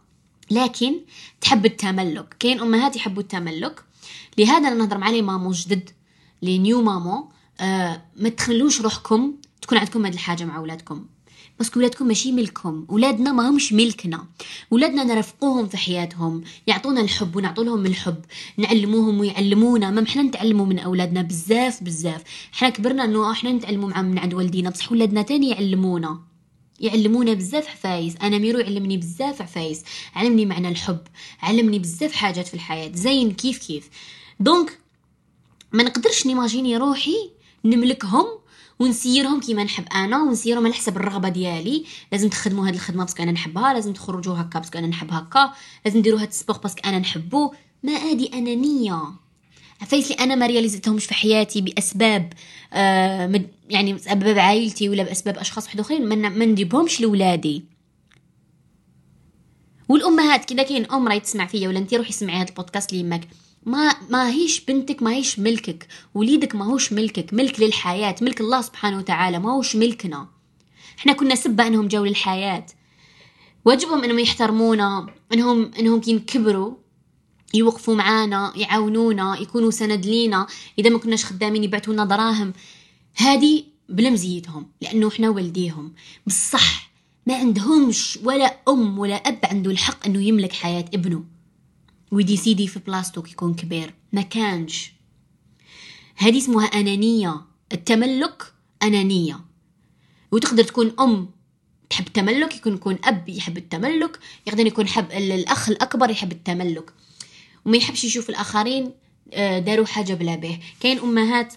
لكن 0.50 0.95
تحب 1.40 1.66
التملك. 1.66 2.37
كاين 2.38 2.61
أمهات 2.61 2.97
يحبوا 2.97 3.23
التملك. 3.23 3.85
لهذا 4.38 4.75
نهضر 4.75 4.99
مع 4.99 5.11
les 5.11 5.23
mamans 5.23 5.52
جدد 5.52 5.90
les 6.42 6.58
new 6.58 6.82
mamans 6.82 7.28
آه 7.61 8.02
ما 8.16 8.28
تخلوش 8.28 8.81
روحكم 8.81 9.35
تكون 9.62 9.78
عندكم 9.78 10.05
هاد 10.05 10.12
الحاجة 10.12 10.45
مع 10.45 10.57
اولادكم 10.57 11.07
parce 11.58 11.72
que 11.72 11.80
ولادكم 11.80 12.06
ماشي 12.06 12.32
ملكهم. 12.32 12.86
ولادنا 12.88 13.32
ما 13.32 13.48
همش 13.48 13.72
ملكنا. 13.72 14.26
ولادنا 14.70 15.04
نرفقوهم 15.04 15.66
في 15.68 15.76
حياتهم. 15.76 16.42
يعطونا 16.66 17.00
الحب 17.00 17.36
ونعطوا 17.36 17.64
لهم 17.64 17.86
الحب. 17.86 18.25
نعلموهم 18.56 19.20
ويعلمونا. 19.20 19.90
ما 19.90 20.02
إحنا 20.02 20.22
نتعلموا 20.22 20.66
من 20.66 20.78
أولادنا. 20.78 21.22
بزاف 21.22 21.82
بزاف. 21.82 22.22
إحنا 22.54 22.68
كبرنا 22.68 23.04
إنه 23.04 23.32
إحنا 23.32 23.52
نتعلموا 23.52 23.88
مع 23.88 24.02
من 24.02 24.18
عند 24.18 24.34
والدينا. 24.34 24.70
بصح 24.70 24.92
ولادنا 24.92 25.22
تاني 25.22 25.50
يعلمونا. 25.50 26.20
يعلمونا 26.80 27.34
بزاف 27.34 27.66
عفايس 27.66 28.16
أنا 28.22 28.38
ميرو 28.38 28.58
يعلمني 28.58 28.96
بزاف 28.96 29.42
عفايس 29.42 29.82
علمني 30.14 30.46
معنى 30.46 30.68
الحب. 30.68 31.00
علمني 31.42 31.78
بزاف 31.78 32.12
حاجات 32.12 32.46
في 32.48 32.54
الحياة. 32.54 32.92
زين 32.94 33.32
كيف 33.32 33.58
كيف. 33.58 33.88
donc 34.40 34.78
ما 35.72 35.82
نقدرش 35.82 36.26
ن 36.26 36.32
imaginer 36.32 36.76
روحي 36.76 37.30
نملكهم 37.64 38.26
ونسيرهم 38.78 39.40
كيما 39.40 39.64
نحب 39.64 39.85
أنا 39.95 40.23
ونسيرهم 40.23 40.64
على 40.64 40.75
حسب 40.75 40.97
الرغبة 40.97 41.28
ديالي. 41.28 41.85
لازم 42.12 42.28
تخدموا 42.28 42.68
هاد 42.68 42.75
الخدمة 42.75 43.04
parce 43.04 43.16
que 43.16 43.23
أنا 43.23 43.33
نحبها 43.33 43.75
لازم 43.75 43.92
تخرجوا 43.92 44.35
هكا 44.35 44.59
parce 44.58 44.71
que 44.71 44.78
أنا 44.78 44.87
نحب 44.87 45.12
هكا. 45.12 45.52
لازم 45.85 46.02
ديروا 46.02 46.21
هاد 46.21 46.28
ال 46.28 46.33
sport 46.33 46.58
parce 46.58 46.72
que 46.72 46.80
أنا 46.88 46.99
نحبو. 46.99 47.54
ما 47.83 47.92
هادي 47.92 48.30
أنانية. 48.35 49.02
عفايس 49.80 50.11
اللي 50.11 50.25
أنا 50.25 50.35
ما 50.35 50.47
رياليزيتهمش 50.47 51.04
في 51.04 51.14
حياتي 51.14 51.61
بأسباب 51.61 52.33
آه 52.73 53.45
يعني 53.71 53.92
بسبب 53.92 54.38
عائلتي 54.38 54.88
ولا 54.88 55.02
بأسباب 55.02 55.38
أشخاص 55.38 55.64
واحد 55.64 55.80
أخرين. 55.80 56.09
ما 56.18 56.47
نديبهمش 56.47 57.00
لولادي. 57.00 57.64
والأمهات 59.88 60.45
كذا 60.45 60.62
كاين 60.62 60.90
أم 60.92 61.09
راهي 61.09 61.21
تسمع 61.21 61.47
فيا 61.47 61.68
ولا 61.68 61.78
انت 61.78 61.95
روحي 61.95 62.12
سمعي 62.12 62.37
هذا 62.37 62.49
البودكاست 62.49 62.92
ليماك 62.92 63.28
ما 63.66 63.94
ما 64.11 64.30
هيش 64.30 64.64
بنتك 64.64 65.02
ما 65.02 65.12
هيش 65.12 65.38
ملكك. 65.38 65.88
وليدك 66.14 66.54
ما 66.54 66.64
هوش 66.64 66.92
ملكك. 66.92 67.35
ملك 67.35 67.61
للحياة. 67.61 68.16
ملك 68.23 68.40
الله 68.40 68.61
سبحانه 68.61 68.99
وتعالى. 68.99 69.38
ما 69.38 69.52
هوش 69.52 69.76
ملكنا. 69.76 70.28
إحنا 70.99 71.12
كنا 71.12 71.35
سبة 71.35 71.66
انهم 71.66 71.88
جو 71.88 72.04
للحياة. 72.04 72.66
واجبهم 73.64 74.04
انهم 74.04 74.18
يحترمونا 74.18 75.06
انهم 75.32 75.70
انهم 75.78 76.00
كين 76.00 76.18
كبروا 76.18 76.75
يوقفوا 77.54 77.94
معانا 77.94 78.52
يعاونونا 78.56 79.38
يكونوا 79.40 79.70
سند 79.70 80.06
لينا. 80.06 80.46
إذا 80.78 80.90
ما 80.90 80.99
كناش 80.99 81.25
خدامين 81.25 81.64
يبعثوا 81.64 81.92
لنا 81.92 82.04
دراهم. 82.04 82.52
هذه 83.16 83.64
بلا 83.88 84.11
مزيتهم 84.11 84.66
لأنه 84.80 85.08
إحنا 85.08 85.28
والديهم. 85.30 85.94
بصح 86.26 86.90
ما 87.26 87.35
عندهمش 87.35 88.18
ولا 88.25 88.56
أم 88.68 88.99
ولا 88.99 89.14
أب 89.14 89.38
عنده 89.44 89.70
الحق 89.70 90.06
إنه 90.06 90.23
يملك 90.23 90.52
حياة 90.52 90.85
ابنه. 90.94 91.36
وي 92.12 92.25
décider 92.25 92.66
في 92.66 92.78
بلاصتو 92.78 93.22
يكون 93.30 93.54
كبير. 93.54 93.94
ما 94.12 94.22
كانش 94.22 94.92
هذه 96.16 96.38
اسمها 96.38 96.66
أنانية. 96.66 97.40
التملك 97.72 98.52
أنانية. 98.82 99.40
وتقدر 100.32 100.64
تكون 100.64 100.94
أم. 101.00 101.30
تحب 101.90 102.06
التملك 102.06 102.56
يكون 102.56 102.75
يكون 102.75 102.98
أب 103.04 103.28
يحب 103.28 103.56
التملك. 103.56 104.18
يقدر 104.46 104.66
يكون 104.66 104.88
حب 104.88 105.12
الأخ 105.12 105.68
الأكبر 105.68 106.10
يحب 106.10 106.32
التملك. 106.32 106.92
وما 107.64 107.76
يحبش 107.76 108.04
يشوف 108.04 108.30
الآخرين 108.30 108.92
آه، 109.32 109.58
داروا 109.58 109.86
حاجة 109.86 110.14
بلا 110.14 110.36
به. 110.36 110.58
كاين 110.80 110.98
أمهات 110.98 111.54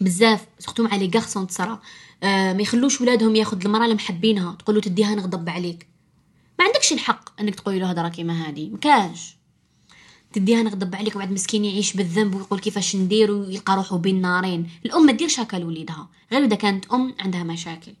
بزاف 0.00 0.46
surtout 0.58 0.82
مع 0.82 0.96
les 0.96 1.10
garçons 1.14 1.46
تصرا. 1.46 1.80
آه، 2.22 2.52
ما 2.52 2.62
يخلوش 2.62 3.00
ولادهم 3.00 3.36
ياخذ 3.36 3.64
المرأة 3.64 3.84
اللي 3.84 3.94
محبينها. 3.94 4.54
تقولوا 4.54 4.82
تديها 4.82 5.14
نغضب 5.14 5.48
عليك. 5.48 5.86
ما 6.58 6.64
عندكش 6.64 6.92
الحق 6.92 7.40
إنك 7.40 7.54
تقولي 7.54 7.78
له 7.78 7.90
هضره 7.90 8.08
كيما 8.08 8.48
هذه. 8.48 8.70
مكانش. 8.70 9.41
تديها 10.32 10.62
نغضب 10.62 10.94
عليك 10.94 11.16
وبعد 11.16 11.32
مسكين 11.32 11.64
يعيش 11.64 11.92
بالذنب 11.92 12.34
ويقول 12.34 12.58
كيفاش 12.58 12.96
ندير 12.96 13.32
ويلقى 13.32 13.76
روحه 13.76 13.96
بين 13.96 14.20
نارين 14.20 14.70
الأم 14.86 15.06
ما 15.06 15.12
ديرش 15.12 15.40
هكا 15.40 15.56
لوليدها 15.56 16.08
غير 16.32 16.44
إذا 16.44 16.56
كانت 16.56 16.92
أم 16.92 17.14
عندها 17.20 17.42
مشاكل. 17.42 17.92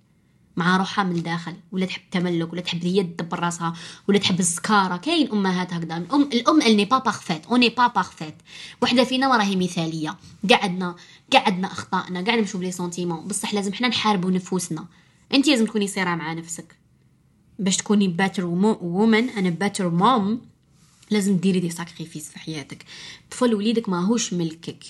مع 0.56 0.76
روحها 0.76 1.04
من 1.04 1.16
الداخل 1.16 1.54
ولا 1.72 1.86
تحب 1.86 2.02
التملك 2.04 2.52
ولا 2.52 2.60
تحب 2.60 2.84
هي 2.84 3.02
تدبر 3.02 3.40
راسها 3.40 3.74
ولا 4.08 4.18
تحب 4.18 4.40
السكارة. 4.40 4.96
كاين 4.96 5.30
أمهات 5.32 5.72
هكذا. 5.74 5.96
الام 5.96 6.22
الأم 6.22 6.62
elle 6.62 6.76
n'est 6.76 6.84
pas 6.84 6.98
parfaite 6.98 7.46
on 7.46 7.60
n'est 7.60 7.68
pas 7.68 7.86
parfaites 7.86 8.34
وحدة 8.82 9.04
فينا 9.04 9.36
راهي 9.36 9.56
مثالية. 9.56 10.16
قاع 10.50 10.65
عندنا 10.65 10.96
قاع 11.32 11.45
عندنا 11.45 11.72
أخطائنا. 11.72 12.24
قاعد 12.24 12.38
نمشوا 12.38 12.60
ب 12.60 12.63
les 12.63 12.72
sentiments 12.72 13.28
بصح 13.28 13.54
لازم 13.54 13.72
حنا 13.72 13.88
نحاربوا 13.88 14.30
نفوسنا. 14.30 14.84
أنت 15.34 15.48
لازم 15.48 15.66
تكوني 15.66 15.86
صيره 15.86 16.14
مع 16.14 16.32
نفسك. 16.32 16.76
باش 17.58 17.76
تكوني 17.76 18.08
better 18.08 18.44
woman 18.44 19.28
أنا 19.28 19.50
better 19.50 19.88
mom 19.88 20.40
لازم 21.12 21.36
ديري 21.36 21.60
des 21.60 21.70
sacrifices 21.70 22.28
في 22.30 22.38
حياتك. 22.38 22.84
طفل 23.30 23.54
وليدك 23.54 23.88
ماهوش 23.88 24.32
ملكك. 24.32 24.84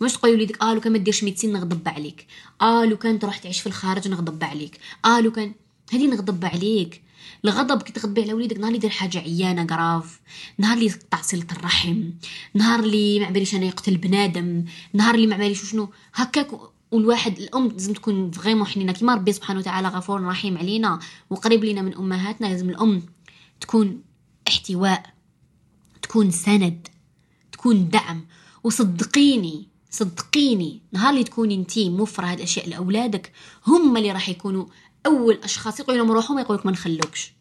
مش 0.00 0.12
تقولي 0.12 0.34
وليدك 0.34 0.62
آه 0.62 0.74
لو 0.74 0.80
كان 0.80 0.92
ما 0.92 0.98
ديرش 0.98 1.24
médecine 1.24 1.52
نغضب 1.52 1.88
عليك. 1.88 2.26
آه 2.60 2.84
لو 2.84 2.96
كان 2.96 3.18
تروح 3.18 3.38
تعيش 3.38 3.60
في 3.60 3.66
الخارج 3.66 4.08
نغضب 4.08 4.44
عليك. 4.44 4.78
آه 5.04 5.20
لو 5.20 5.32
كان 5.32 5.54
هذه 5.92 6.06
نغضب 6.06 6.44
عليك. 6.44 7.02
الغضب 7.44 7.82
كي 7.82 7.92
تغضبي 7.92 8.22
على 8.22 8.32
وليدك 8.32 8.56
نهار 8.56 8.66
اللي 8.66 8.76
يدير 8.76 8.90
حاجة 8.90 9.18
عيانة 9.18 9.66
grave 9.70 10.20
نهار 10.58 10.74
اللي 10.74 10.86
يقطع 10.86 11.22
صلة 11.22 11.46
الرحم. 11.52 12.10
نهار 12.54 12.80
اللي 12.80 13.20
ما 13.20 13.28
أنا 13.54 13.64
يقتل 13.66 13.96
بنادم. 13.96 14.64
نهار 14.92 15.14
اللي 15.14 15.26
ما 15.26 15.34
عباليش 15.34 15.70
شنو. 15.70 15.88
هكاك 16.14 16.50
والواحد 16.90 17.38
الأم 17.38 17.68
لازم 17.68 17.92
تكون 17.92 18.30
فريمون 18.30 18.66
حنينة. 18.66 18.92
كيما 18.92 19.14
ربي 19.14 19.32
سبحانه 19.32 19.58
وتعالى 19.60 19.88
غفور 19.88 20.24
رحيم 20.24 20.58
علينا 20.58 20.98
وقريب 21.30 21.64
لينا 21.64 21.82
من 21.82 21.94
أمهاتنا 21.94 22.46
لازم 22.46 22.70
الأم 22.70 23.02
تكون 23.60 24.02
احتواء. 24.48 25.13
تكون 26.04 26.30
سند 26.30 26.88
تكون 27.52 27.88
دعم. 27.88 28.24
وصدقيني 28.64 29.68
صدقيني 29.90 30.80
نهار 30.92 31.10
اللي 31.10 31.24
تكوني 31.24 31.54
انتي 31.54 31.90
موفره 31.90 32.26
هاد 32.26 32.36
الأشياء 32.38 32.68
لأولادك 32.68 33.32
هم 33.66 33.96
اللي 33.96 34.12
راح 34.12 34.28
يكونوا 34.28 34.66
أول 35.06 35.38
أشخاص 35.44 35.80
يقولوا 35.80 36.04
لهم 36.04 36.12
روحوا 36.12 36.36
ما 36.36 36.40
يقولك 36.42 36.66
ما 36.66 36.72
نخلوكش. 36.72 37.32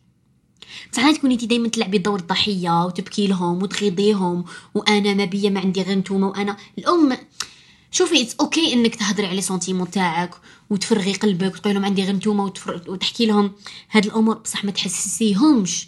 بصح 0.91 1.12
تكوني 1.12 1.34
انتي 1.34 1.46
دائما 1.46 1.67
تلعبي 1.67 1.98
دور 1.98 2.20
الضحية 2.20 2.86
وتبكي 2.86 3.27
لهم 3.27 3.63
وتغيضيهم 3.63 4.46
وأنا 4.74 5.13
ما 5.13 5.25
بيا 5.25 5.50
ما 5.50 5.60
عندي 5.60 5.82
غير 5.82 5.98
نتوما 5.98 6.27
وأنا 6.27 6.58
الأم. 6.77 7.17
شوفي 7.91 8.22
it's 8.22 8.36
okay 8.36 8.74
إنك 8.74 8.96
تهضري 8.96 9.27
على 9.27 9.41
sentiment 9.41 9.91
تاعك 9.91 10.36
وتفرغي 10.70 11.13
قلبك 11.13 11.53
وتقولي 11.55 11.74
لهم 11.74 11.86
عندي 11.86 12.03
غير 12.03 12.15
نتوما 12.15 12.53
وتحكي 12.88 13.25
لهم. 13.25 13.51
هاد 13.91 14.05
الأمور 14.05 14.36
بصح 14.36 14.65
ما 14.65 14.72
تحسسيهمش 14.72 15.88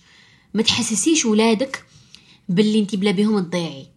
ما 0.54 0.62
تحسسيش 0.62 1.26
ولادك 1.26 1.86
باللي 2.50 2.80
انت 2.80 2.96
بلا 2.96 3.12
بيهم 3.12 3.40
تضيعي. 3.40 3.88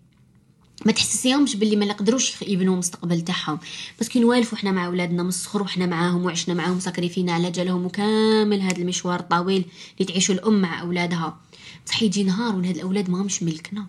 ما 0.86 0.92
تحسسيهمش 0.92 1.56
باللي 1.56 1.76
ما 1.76 1.84
يقدروش 1.84 2.42
يبنوا 2.42 2.74
المستقبل 2.74 3.20
تاعهم. 3.20 3.58
بس 4.00 4.08
كي 4.08 4.20
نوالفوا 4.20 4.58
حنا 4.58 4.72
مع 4.72 4.86
اولادنا 4.86 5.22
من 5.22 5.28
الصغر 5.28 5.62
وحنا 5.62 5.86
معاهم 5.86 6.24
وعشنا 6.24 6.54
معاهم 6.54 6.80
ساكريفينا 6.80 7.32
على 7.32 7.50
جالهم 7.50 7.86
وكامل 7.86 8.60
هذا 8.60 8.78
المشوار 8.78 9.20
الطويل 9.20 9.64
اللي 9.94 10.12
تعيشوا 10.12 10.34
الأم 10.34 10.60
مع 10.60 10.80
أولادها. 10.80 11.40
صح 11.86 12.02
يجي 12.02 12.24
نهار 12.24 12.56
وهاد 12.56 12.76
الأولاد 12.76 13.10
ما 13.10 13.22
همش 13.22 13.42
ملكنا. 13.42 13.86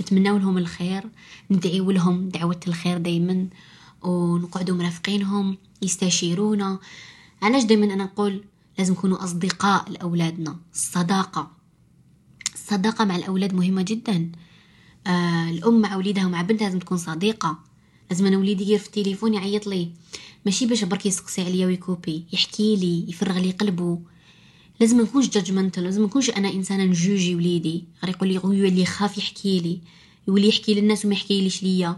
نتمناو 0.00 0.38
لهم 0.38 0.58
الخير 0.58 1.04
ندعيو 1.50 1.90
لهم 1.90 2.28
دعوة 2.28 2.60
الخير 2.68 2.98
دايما 2.98 3.46
ونقعدوا 4.02 4.76
مرافقينهم 4.76 5.58
يستشيرونا. 5.82 6.78
علاش 7.42 7.64
دايما 7.64 7.84
أنا 7.84 8.04
نقول 8.04 8.44
لازم 8.78 8.92
نكونوا 8.92 9.24
أصدقاء 9.24 9.90
لأولادنا؟ 9.90 10.56
الصداقة. 10.74 11.55
الصداقة 12.66 13.04
مع 13.04 13.16
الأولاد 13.16 13.54
مهمة 13.54 13.82
جدا. 13.82 14.32
آه 15.06 15.50
الأم 15.50 15.80
مع 15.80 15.96
وليدها 15.96 16.26
ومع 16.26 16.42
بنتها 16.42 16.64
لازم 16.66 16.78
تكون 16.78 16.98
صديقة. 16.98 17.58
لازم 18.10 18.26
أنا 18.26 18.36
وليدي 18.36 18.62
يجي 18.62 18.78
في 18.78 18.86
التليفون 18.86 19.34
يعيط 19.34 19.66
لي. 19.66 19.90
ماشي 20.46 20.66
باش 20.66 20.84
برك 20.84 21.06
يسقسي 21.06 21.42
عليا 21.42 21.66
ويكوبي 21.66 22.24
يحكي 22.32 22.76
لي 22.76 23.10
يفرغ 23.10 23.38
لي 23.38 23.50
قلبه. 23.50 24.00
لازم 24.80 25.00
نكونش 25.00 25.28
judgmental 25.28 25.84
لازم 25.84 26.04
نكونش 26.04 26.30
أنا 26.30 26.52
إنسانة 26.52 26.84
نجوجي 26.84 27.34
وليدي. 27.34 27.84
غير 28.04 28.14
يقول 28.14 28.28
لي 28.28 28.34
يولي 28.34 28.82
يخاف 28.82 29.18
يحكي 29.18 29.60
لي 29.60 29.80
يولي 30.28 30.48
يحكي 30.48 30.74
للناس 30.74 31.04
وما 31.04 31.14
يحكيليش 31.14 31.62
ليا. 31.62 31.96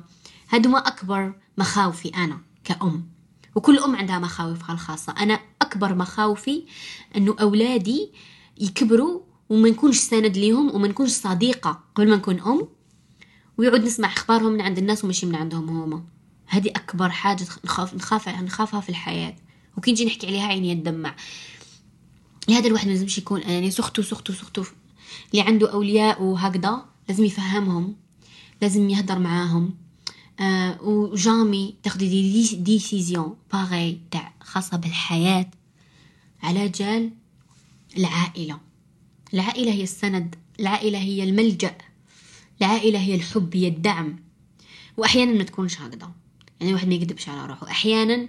هادو 0.48 0.70
ما 0.70 0.78
أكبر 0.78 1.34
مخاوفي 1.58 2.08
أنا 2.08 2.40
كأم. 2.64 3.06
وكل 3.54 3.78
أم 3.78 3.96
عندها 3.96 4.18
مخاوفها 4.18 4.72
الخاصة. 4.74 5.12
أنا 5.12 5.40
أكبر 5.62 5.94
مخاوفي 5.94 6.62
إنه 7.16 7.36
أولادي 7.40 8.10
يكبروا 8.60 9.27
وما 9.48 9.68
نكونش 9.68 9.98
سند 9.98 10.36
ليهم 10.36 10.74
وما 10.74 10.88
نكونش 10.88 11.10
صديقة. 11.10 11.80
قبل 11.94 12.10
ما 12.10 12.16
نكون 12.16 12.40
أم 12.40 12.68
ويعود 13.58 13.80
نسمع 13.80 14.08
أخبارهم 14.12 14.52
من 14.52 14.60
عند 14.60 14.78
الناس 14.78 15.04
وماشي 15.04 15.26
من 15.26 15.34
عندهم 15.34 15.68
هما. 15.68 16.04
هذه 16.46 16.68
أكبر 16.68 17.08
حاجة 17.08 17.46
نخاف 17.64 17.94
نخاف 17.94 18.28
نخافها 18.28 18.80
في 18.80 18.88
الحياة. 18.88 19.36
وكي 19.76 19.92
نجي 19.92 20.04
نحكي 20.04 20.26
عليها 20.26 20.46
عيني 20.46 20.74
تدمع. 20.74 21.16
لهذا 22.48 22.66
الواحد 22.66 22.86
ما 22.86 22.92
لازمش 22.92 23.18
يكون 23.18 23.40
يعني 23.40 23.70
surtout 23.70 24.02
surtout 24.02 24.32
surtout 24.32 24.64
اللي 25.32 25.42
عنده 25.42 25.72
أولياء 25.72 26.22
وهكذا 26.22 26.84
لازم 27.08 27.24
يفهمهم 27.24 27.96
لازم 28.62 28.90
يهدر 28.90 29.18
معاهم. 29.18 29.74
آه 30.40 30.82
و 30.82 30.95
jamais 30.95 31.74
تاخدي 31.82 32.08
des 32.08 32.56
décisions 32.56 33.36
باغي 33.52 34.00
تاع 34.10 34.34
خاصة 34.40 34.76
بالحياة 34.76 35.50
على 36.42 36.68
جال 36.68 37.10
العائلة. 37.96 38.67
العائلة 39.34 39.72
هي 39.72 39.82
السند 39.82 40.34
العائلة 40.60 40.98
هي 40.98 41.24
الملجأ 41.24 41.78
العائلة 42.60 42.98
هي 42.98 43.14
الحب 43.14 43.56
هي 43.56 43.68
الدعم. 43.68 44.16
واحيانا 44.96 45.32
ما 45.32 45.44
تكونش 45.44 45.80
هكذا. 45.80 46.12
يعني 46.60 46.74
واحد 46.74 46.88
ما 46.88 46.94
يكذبش 46.94 47.28
على 47.28 47.46
روحه. 47.46 47.70
أحيانا 47.70 48.28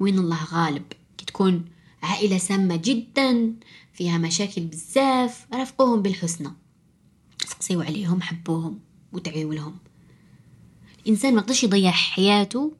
وين 0.00 0.18
الله 0.18 0.44
غالب؟ 0.44 0.82
تكون 1.26 1.64
عائلة 2.02 2.38
سامة 2.38 2.76
جدا 2.76 3.54
فيها 3.92 4.18
مشاكل 4.18 4.60
بزاف 4.60 5.46
رافقوهم 5.52 6.02
بالحسنى. 6.02 6.52
سقسيو 7.46 7.80
عليهم 7.80 8.22
حبوهم 8.22 8.80
ودعيو 9.12 9.52
لهم. 9.52 9.76
الإنسان 11.02 11.34
ما 11.34 11.40
يقدرش 11.40 11.64
يضيع 11.64 11.90
حياته 11.90 12.72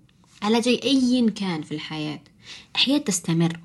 على 0.42 0.60
جاي 0.60 0.80
أي 0.84 1.30
كان 1.30 1.62
في 1.62 1.72
الحياة. 1.72 2.20
الحياة 2.74 2.98
تستمر. 2.98 3.60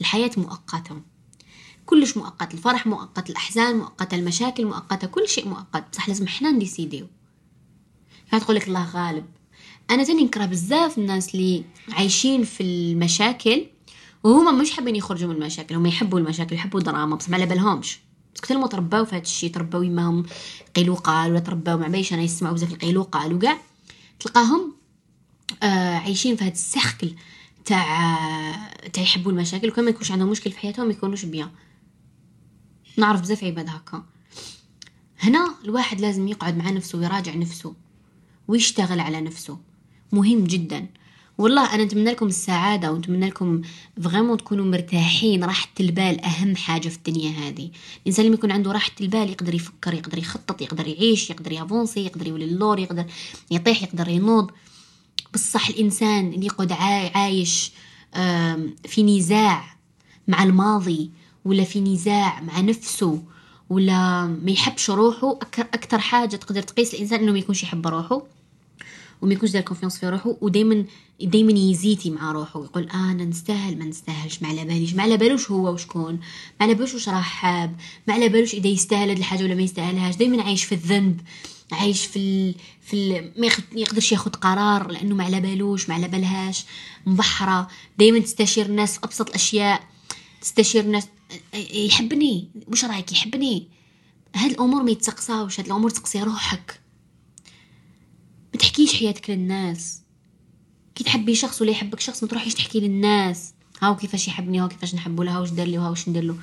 الحياة 0.00 0.30
مؤقتة. 0.36 1.02
كلش 1.88 2.16
مؤقت 2.16 2.54
الفرح 2.54 2.86
مؤقت 2.86 3.30
الأحزان 3.30 3.76
مؤقتة 3.76 4.14
المشاكل 4.14 4.66
مؤقتة 4.66 5.06
كل 5.06 5.28
شيء 5.28 5.48
مؤقت. 5.48 5.84
بصح 5.92 6.08
لازم 6.08 6.26
حنا 6.26 6.50
نديسيديو 6.50 7.06
كانت 8.30 8.42
تقول 8.42 8.56
لك 8.56 8.68
الله 8.68 8.90
غالب. 8.90 9.24
أنا 9.90 10.04
تاني 10.04 10.24
نكره 10.24 10.46
بزاف 10.46 10.98
الناس 10.98 11.34
اللي 11.34 11.64
عايشين 11.92 12.44
في 12.44 12.62
المشاكل 12.62 13.66
وهما 14.24 14.52
مش 14.52 14.70
حابين 14.70 14.96
يخرجوا 14.96 15.28
من 15.28 15.42
المشاكل 15.42 15.74
هم 15.74 15.86
يحبوا 15.86 16.18
المشاكل 16.18 16.54
يحبوا 16.54 16.80
الدراما 16.80 17.16
بس 17.16 17.28
ما 17.28 17.36
على 17.36 17.46
بالهمش. 17.46 18.00
كثر 18.42 18.58
ما 18.58 18.66
ترباو 18.66 19.04
في 19.04 19.16
هذا 19.16 19.22
الشيء 19.22 19.50
ترباو 19.52 19.82
يماهم 19.82 20.26
قيلو 20.76 20.94
قال 20.94 21.30
ولا 21.30 21.40
ترباو 21.40 21.78
مع 21.78 21.86
بايش 21.86 22.12
أنا 22.12 22.22
يسمعوا 22.22 22.54
بزاف 22.54 22.72
القيلو 22.72 23.02
قال 23.02 23.34
وكاع 23.34 23.58
تلقاهم 24.20 24.74
آه 25.62 25.96
عايشين 25.96 26.36
في 26.36 26.44
هذا 26.44 26.52
ال 26.52 26.61
cercle 26.61 27.14
تاع 27.64 27.86
تاع 28.92 29.02
يحبوا 29.02 29.32
المشاكل 29.32 29.68
وكان 29.68 29.84
ما 29.84 29.90
يكونش 29.90 30.12
عندهم 30.12 30.28
مشكل 30.28 30.50
في 30.50 30.58
حياتهم 30.58 30.86
ما 30.86 30.92
يكونوش 30.92 31.24
bien. 31.24 31.50
نعرف 32.98 33.20
بزاف 33.20 33.44
عباد 33.44 33.68
هكا. 33.68 34.04
هنا 35.20 35.54
الواحد 35.64 36.00
لازم 36.00 36.28
يقعد 36.28 36.56
مع 36.56 36.70
نفسه 36.70 36.98
ويراجع 36.98 37.34
نفسه 37.34 37.74
ويشتغل 38.48 39.00
على 39.00 39.20
نفسه. 39.20 39.58
مهم 40.12 40.44
جدا. 40.44 40.86
والله 41.38 41.74
أنا 41.74 41.84
نتمنى 41.84 42.10
لكم 42.10 42.26
السعادة 42.26 42.92
ونتمنى 42.92 43.26
لكم 43.26 43.62
vraiment 44.02 44.36
تكونوا 44.36 44.64
مرتاحين. 44.64 45.44
راحة 45.44 45.68
البال 45.80 46.24
أهم 46.24 46.56
حاجة 46.56 46.88
في 46.88 46.96
الدنيا 46.96 47.30
هذه. 47.30 47.70
الإنسان 48.02 48.24
اللي 48.24 48.36
يكون 48.36 48.52
عنده 48.52 48.72
راحة 48.72 48.92
البال 49.00 49.30
يقدر 49.30 49.54
يفكر 49.54 49.94
يقدر 49.94 50.18
يخطط 50.18 50.62
يقدر 50.62 50.86
يعيش 50.86 51.30
يقدر 51.30 51.52
ي 51.52 51.58
avancer 51.58 52.00
يقدر 52.06 52.26
يولي 52.26 52.44
اللور 52.44 52.78
يقدر 52.78 53.04
يطيح 53.50 53.82
يقدر 53.82 54.08
ينوض. 54.08 54.50
بصح 55.34 55.68
الإنسان 55.68 56.32
اللي 56.32 56.46
يقعد 56.46 56.72
عايش 56.72 57.72
في 58.84 59.02
نزاع 59.02 59.76
مع 60.28 60.42
الماضي 60.42 61.10
ولا 61.44 61.64
في 61.64 61.80
نزاع 61.80 62.40
مع 62.40 62.60
نفسه 62.60 63.22
ولا 63.70 64.26
ما 64.26 64.50
يحبش 64.50 64.90
روحه 64.90 65.38
أكثر 65.58 65.98
حاجة 65.98 66.36
تقدر 66.36 66.62
تقيس 66.62 66.94
الإنسان 66.94 67.20
إنه 67.20 67.32
ما 67.32 67.38
يكونش 67.38 67.62
يحب 67.62 67.86
روحه 67.86 68.22
وما 69.22 69.32
يكونش 69.32 69.52
داير 69.52 69.64
كونفيونس 69.64 69.98
في 69.98 70.08
روحه 70.08 70.36
ودائما 70.40 70.84
دائما 71.20 71.52
يزيتي 71.52 72.10
مع 72.10 72.32
روحه 72.32 72.60
ويقول 72.60 72.88
آه 72.88 73.10
أنا 73.10 73.24
نستاهل 73.24 73.78
ما 73.78 73.84
نستاهلش 73.84 74.42
ما 74.42 74.48
على 74.48 74.64
باليش 74.64 74.94
ما 74.94 75.02
على 75.02 75.16
بالوش 75.16 75.50
هو 75.50 75.72
وشكون 75.72 76.12
ما 76.14 76.20
على 76.60 76.74
بالوش 76.74 76.94
واش 76.94 77.08
راه 77.08 77.20
حاب 77.20 77.76
ما 78.06 78.14
على 78.14 78.28
بالوش 78.28 78.54
إذا 78.54 78.68
يستاهل 78.68 79.08
هاد 79.08 79.18
الحاجة 79.18 79.44
ولا 79.44 79.54
ما 79.54 79.62
يستاهلهاش 79.62 80.16
دائما 80.16 80.42
عايش 80.42 80.64
في 80.64 80.74
الذنب 80.74 81.20
عايش 81.72 82.06
في 82.06 82.18
ال... 82.18 82.54
في 82.82 82.94
ال... 82.94 83.32
ما. 83.40 83.48
يقدرش 83.72 84.12
ياخد 84.12 84.36
قرار 84.36 84.90
لأنه 84.90 85.14
ما 85.14 85.24
على 85.24 85.40
بالوش 85.40 85.88
ما 85.88 85.94
على 85.94 86.08
بالهاش 86.08 86.64
مبحرة 87.06 87.68
دائما 87.98 88.18
تستشير 88.18 88.66
الناس 88.66 88.92
في 88.92 89.04
أبسط 89.04 89.28
الأشياء 89.28 89.82
تستشير 90.40 90.84
الناس 90.84 91.08
يحبني 91.54 92.50
وش 92.68 92.84
رأيك؟ 92.84 93.12
يحبني. 93.12 93.68
هاد 94.34 94.50
الأمور 94.50 94.82
ما 94.82 94.90
يتسقساوش 94.90 95.60
هاد 95.60 95.66
الأمور 95.66 95.90
تقصي 95.90 96.22
روحك. 96.22 96.80
ما 98.54 98.60
تحكيش 98.60 98.94
حياتك 98.94 99.30
للناس. 99.30 100.02
كي 100.94 101.04
تحبي 101.04 101.34
شخص 101.34 101.62
ولا 101.62 101.70
يحبك 101.70 102.00
شخص 102.00 102.22
ما 102.22 102.28
تروحيش 102.28 102.54
تحكي 102.54 102.80
للناس. 102.80 103.54
هاو 103.82 103.96
كيفاش 103.96 104.28
يحبني 104.28 104.60
هاو 104.60 104.68
كيفاش 104.68 104.94
نحبه 104.94 105.24
له 105.24 105.32
هاو 105.34 105.40
واش 105.40 105.50
دار 105.50 105.66
لي 105.66 105.78
واش 105.78 106.08
ندير 106.08 106.22
له. 106.22 106.36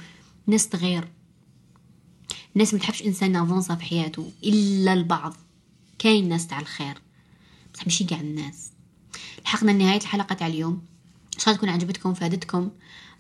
الناس 0.48 0.70
تغير. 0.70 1.08
الناس 2.56 2.74
ما 2.74 2.80
تحبش 2.80 3.04
إنسان 3.04 3.36
avancé 3.36 3.76
في 3.76 3.84
حياته 3.84 4.32
إلا 4.44 4.94
البعض. 4.94 5.34
كاين 6.00 6.30
ناس 6.30 6.48
تاع 6.48 6.60
الخير. 6.60 7.02
بصح 7.74 7.84
ماشي 7.84 8.04
كاع 8.04 8.20
الناس. 8.20 8.72
لحقنا 9.44 9.72
لنهاية 9.72 10.02
الحلقة 10.02 10.36
تاع 10.36 10.48
اليوم. 10.48 10.86
إن 11.34 11.40
شاء 11.40 11.48
الله 11.48 11.58
تكون 11.58 11.70
عجبتكم 11.70 12.14
فادتكم. 12.14 12.72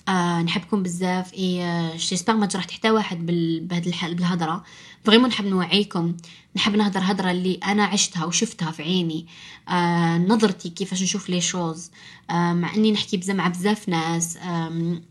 آه 0.07 0.41
نحبكم 0.41 0.83
بزاف. 0.83 1.33
et 1.33 1.63
آه 1.63 1.97
j'espère 1.97 2.33
ما 2.33 2.45
تجرحت 2.45 2.71
حتى 2.71 2.91
واحد 2.91 3.25
بهاد 3.61 3.87
الحال 3.87 4.15
بالهضرة. 4.15 4.63
vraiment 5.03 5.29
نحب 5.29 5.45
نوعيكم. 5.45 6.17
نحب 6.55 6.75
نهضر 6.75 6.99
هضرة 7.03 7.31
اللي 7.31 7.53
أنا 7.53 7.83
عشتها 7.83 8.25
وشفتها 8.25 8.71
في 8.71 8.83
عيني. 8.83 9.27
آه 9.69 10.17
نظرتي 10.17 10.69
كيفاش 10.69 11.03
نشوف 11.03 11.29
les 11.29 11.41
choses 11.41 11.91
آه 12.29 12.53
مع 12.53 12.75
إني 12.75 12.91
نحكي 12.91 13.17
بزاف 13.17 13.35
مع 13.35 13.47
بزاف 13.47 13.89
ناس. 13.89 14.37
آه 14.37 15.01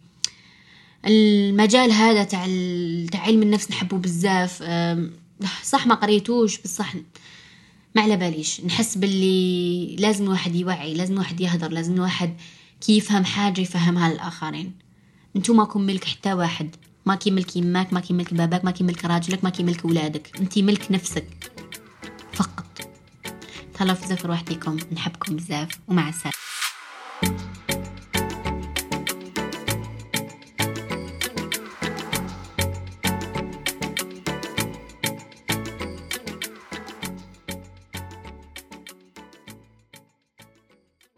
المجال 1.07 1.93
هذا 1.93 2.25
تاع 2.25 2.47
تاع 3.13 3.21
علم 3.21 3.43
النفس 3.43 3.71
نحبه 3.71 3.99
بزاف. 3.99 4.59
آه 4.63 5.09
صح 5.63 5.87
ما 5.87 5.95
قريتوش 5.95 6.59
بصح 6.59 6.95
ما 7.95 8.03
على 8.03 8.17
باليش. 8.17 8.61
نحس 8.61 8.99
باللي 8.99 9.97
لازم 9.97 10.29
واحد 10.29 10.55
يوعي 10.55 10.95
لازم 10.95 11.19
واحد 11.19 11.41
يهدر 11.41 11.69
لازم 11.69 11.99
واحد 12.01 12.37
كي 12.81 12.97
يفهم 12.97 13.25
حاجة 13.25 13.61
يفهمها 13.61 14.13
للآخرين. 14.13 14.84
انتو 15.37 15.55
ماكم 15.55 15.81
ملك 15.81 16.05
حتى 16.05 16.33
واحد. 16.33 16.77
ما 17.07 17.15
كي 17.15 17.31
ملك 17.31 17.57
يماك 17.57 17.93
ما 17.93 18.01
كي 18.01 18.15
ملك 18.15 18.35
باباك 18.35 18.65
ما 18.65 18.71
كي 18.71 18.85
ملك 18.85 19.05
راجلك 19.05 19.45
ما 19.45 19.51
كي 19.51 19.63
ملك 19.63 19.85
ولادك. 19.85 20.37
انتي 20.41 20.63
ملك 20.63 20.93
نفسك. 20.93 21.27
فقط. 22.33 22.65
تهلاو 23.75 23.97
في 23.97 24.07
زفر 24.07 24.31
وحديكم. 24.31 24.77
نحبكم 24.93 25.37
بزاف. 25.37 25.69
ومع 25.89 26.09
السلامة. 26.09 26.44